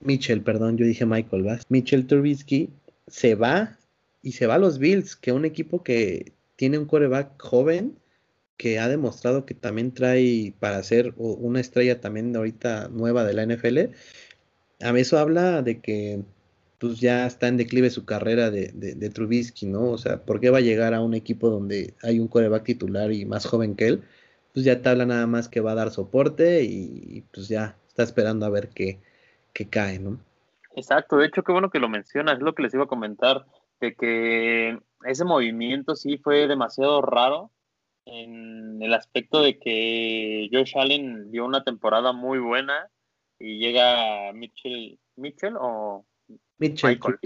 [0.00, 1.62] Mitchell, perdón, yo dije Michael, ¿vas?
[1.68, 2.70] Mitchell Trubisky
[3.14, 3.78] se va
[4.22, 7.96] y se va a los Bills, que un equipo que tiene un coreback joven
[8.56, 13.44] que ha demostrado que también trae para ser una estrella también ahorita nueva de la
[13.46, 13.94] NFL.
[14.80, 16.22] A mí eso habla de que
[16.80, 19.90] pues ya está en declive su carrera de, de, Trubisky, ¿no?
[19.92, 23.12] O sea, ¿por qué va a llegar a un equipo donde hay un coreback titular
[23.12, 24.02] y más joven que él?
[24.52, 28.02] Pues ya te habla nada más que va a dar soporte y, pues ya está
[28.02, 28.98] esperando a ver qué,
[29.52, 30.18] qué cae, ¿no?
[30.76, 33.46] Exacto, de hecho, qué bueno que lo mencionas, es lo que les iba a comentar
[33.80, 37.50] de que ese movimiento sí fue demasiado raro
[38.06, 42.90] en el aspecto de que Josh Allen dio una temporada muy buena
[43.38, 46.04] y llega Mitchell, Mitchell o
[46.58, 46.90] Mitchell.
[46.90, 47.18] Michael.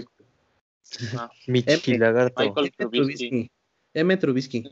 [1.17, 1.29] Ah.
[1.47, 3.51] Mitchell Michael Trubisky.
[3.93, 4.17] M.
[4.17, 4.63] Trubisky.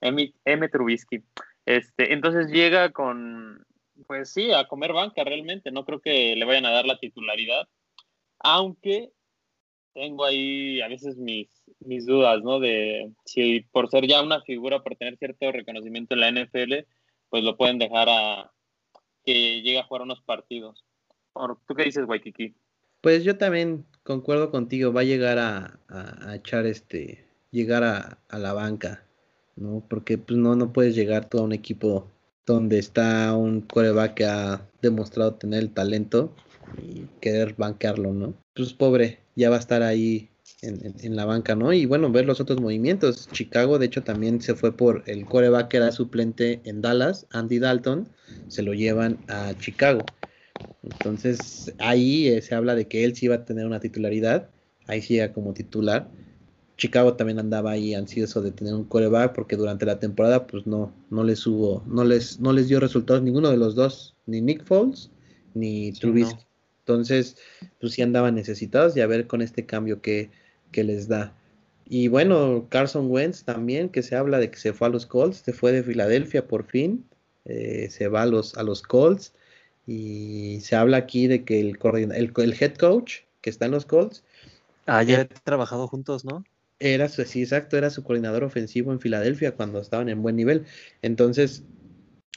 [0.00, 0.34] M.
[0.44, 0.68] M.
[0.68, 1.22] Trubisky.
[1.66, 3.64] Este, entonces llega con,
[4.06, 5.70] pues sí, a comer banca realmente.
[5.70, 7.68] No creo que le vayan a dar la titularidad.
[8.44, 9.10] Aunque
[9.94, 11.48] tengo ahí a veces mis,
[11.80, 12.60] mis dudas, ¿no?
[12.60, 16.86] De si por ser ya una figura, por tener cierto reconocimiento en la NFL,
[17.30, 18.52] pues lo pueden dejar a
[19.24, 20.84] que llegue a jugar unos partidos.
[21.66, 22.54] ¿Tú qué dices, Waikiki?
[23.00, 28.38] Pues yo también concuerdo contigo, va a llegar a, a, echar este, llegar a, a,
[28.38, 29.04] la banca,
[29.56, 29.84] ¿no?
[29.88, 32.10] Porque pues no, no puedes llegar todo a un equipo
[32.46, 36.34] donde está un coreback que ha demostrado tener el talento
[36.82, 38.34] y querer banquearlo, ¿no?
[38.54, 40.30] Pues pobre, ya va a estar ahí
[40.62, 41.72] en, la banca, ¿no?
[41.72, 43.28] Y bueno, ver los otros movimientos.
[43.32, 47.58] Chicago, de hecho, también se fue por el coreback que era suplente en Dallas, Andy
[47.58, 48.08] Dalton,
[48.48, 50.04] se lo llevan a Chicago.
[50.82, 54.48] Entonces, ahí eh, se habla de que él sí iba a tener una titularidad,
[54.86, 56.08] ahí sí llega como titular.
[56.76, 60.92] Chicago también andaba ahí ansioso de tener un coreback porque durante la temporada pues no,
[61.08, 64.64] no les hubo, no les, no les dio resultados ninguno de los dos, ni Nick
[64.64, 65.10] Foles
[65.54, 66.44] ni Trubisky.
[66.86, 67.38] Entonces,
[67.80, 70.30] pues sí andaban necesitados y a ver con este cambio que,
[70.72, 71.32] les da.
[71.86, 75.38] Y bueno, Carson Wentz también, que se habla de que se fue a los Colts,
[75.38, 77.06] se fue de Filadelfia por fin,
[77.44, 79.32] eh, se va a los, a los Colts
[79.86, 81.78] y se habla aquí de que el,
[82.14, 84.24] el, el head coach que está en los Colts.
[84.86, 86.44] Ah, ya he trabajado juntos, ¿no?
[86.80, 90.66] Era su, sí, exacto, era su coordinador ofensivo en Filadelfia cuando estaban en buen nivel.
[91.02, 91.62] Entonces,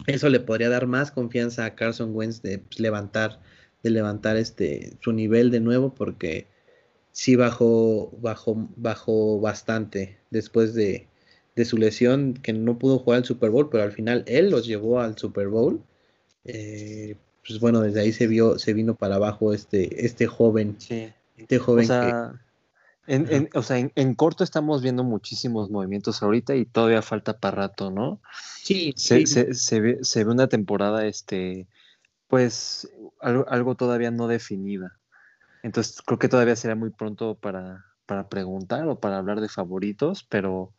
[0.05, 3.41] eso le podría dar más confianza a Carson Wentz de pues, levantar,
[3.83, 6.47] de levantar este su nivel de nuevo, porque
[7.11, 11.07] sí bajó, bajó, bajó bastante después de,
[11.55, 14.67] de su lesión, que no pudo jugar al Super Bowl, pero al final él los
[14.67, 15.81] llevó al Super Bowl.
[16.45, 17.15] Eh,
[17.45, 20.75] pues bueno, desde ahí se vio, se vino para abajo este, este joven.
[20.77, 21.11] Sí.
[21.37, 22.41] Este joven o sea,
[23.07, 27.39] en, en, o sea, en, en, corto estamos viendo muchísimos movimientos ahorita y todavía falta
[27.39, 28.21] para rato, ¿no?
[28.61, 29.27] Sí, se, sí.
[29.27, 31.67] Se, se, ve, se ve una temporada, este,
[32.27, 34.99] pues, algo, algo todavía no definida.
[35.63, 40.23] Entonces, creo que todavía será muy pronto para, para preguntar o para hablar de favoritos,
[40.23, 40.73] pero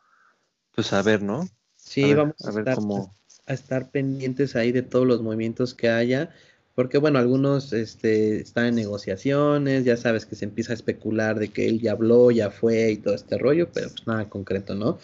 [0.73, 1.47] pues a ver, ¿no?
[1.75, 3.15] Sí, a ver, vamos a ver estar, cómo.
[3.45, 6.31] a estar pendientes ahí de todos los movimientos que haya,
[6.75, 11.49] porque bueno, algunos este, están en negociaciones, ya sabes que se empieza a especular de
[11.49, 14.97] que él ya habló, ya fue y todo este rollo, pero pues nada concreto, ¿no?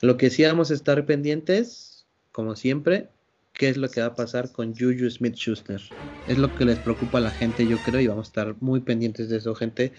[0.00, 3.08] Lo que sí vamos a estar pendientes, como siempre,
[3.54, 5.80] qué es lo que va a pasar con Juju Smith Schuster.
[6.28, 8.80] Es lo que les preocupa a la gente, yo creo, y vamos a estar muy
[8.80, 9.92] pendientes de eso, gente.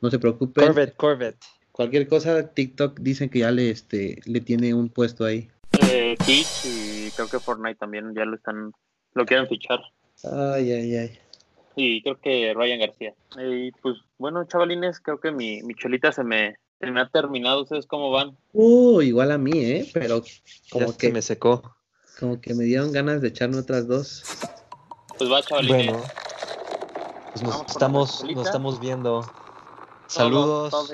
[0.00, 0.66] No se preocupen.
[0.66, 1.38] Corvette, Corvette.
[1.70, 5.48] Cualquier cosa, TikTok dicen que ya le, este, le tiene un puesto ahí.
[5.90, 8.72] Eh, Twitch y creo que Fortnite también ya lo están,
[9.14, 9.80] lo quieren fichar.
[10.24, 11.18] Ay, ay, ay.
[11.76, 13.14] Y creo que Ryan García.
[13.38, 17.62] Y pues bueno, chavalines, creo que mi, mi cholita se me, se me ha terminado.
[17.62, 18.36] ¿Ustedes cómo van?
[18.52, 19.88] Uh, igual a mí, ¿eh?
[19.94, 20.22] Pero
[20.70, 21.74] como ya que se me secó.
[22.22, 24.22] Como que me dieron ganas de echarme otras dos.
[25.18, 25.86] Pues va, chavalines.
[25.88, 26.04] Bueno,
[27.32, 29.28] pues nos estamos, nos estamos viendo.
[30.06, 30.70] Saludos.
[30.70, 30.92] Todos,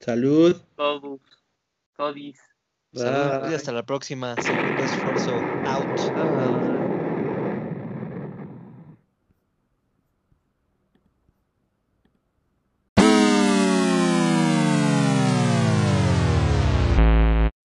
[0.00, 0.60] Salud.
[0.76, 1.20] todos,
[1.96, 2.38] todis.
[2.92, 4.36] Saludos y hasta la próxima.
[4.42, 5.32] Segundo esfuerzo.
[5.64, 6.14] Out.
[6.14, 6.47] Bye.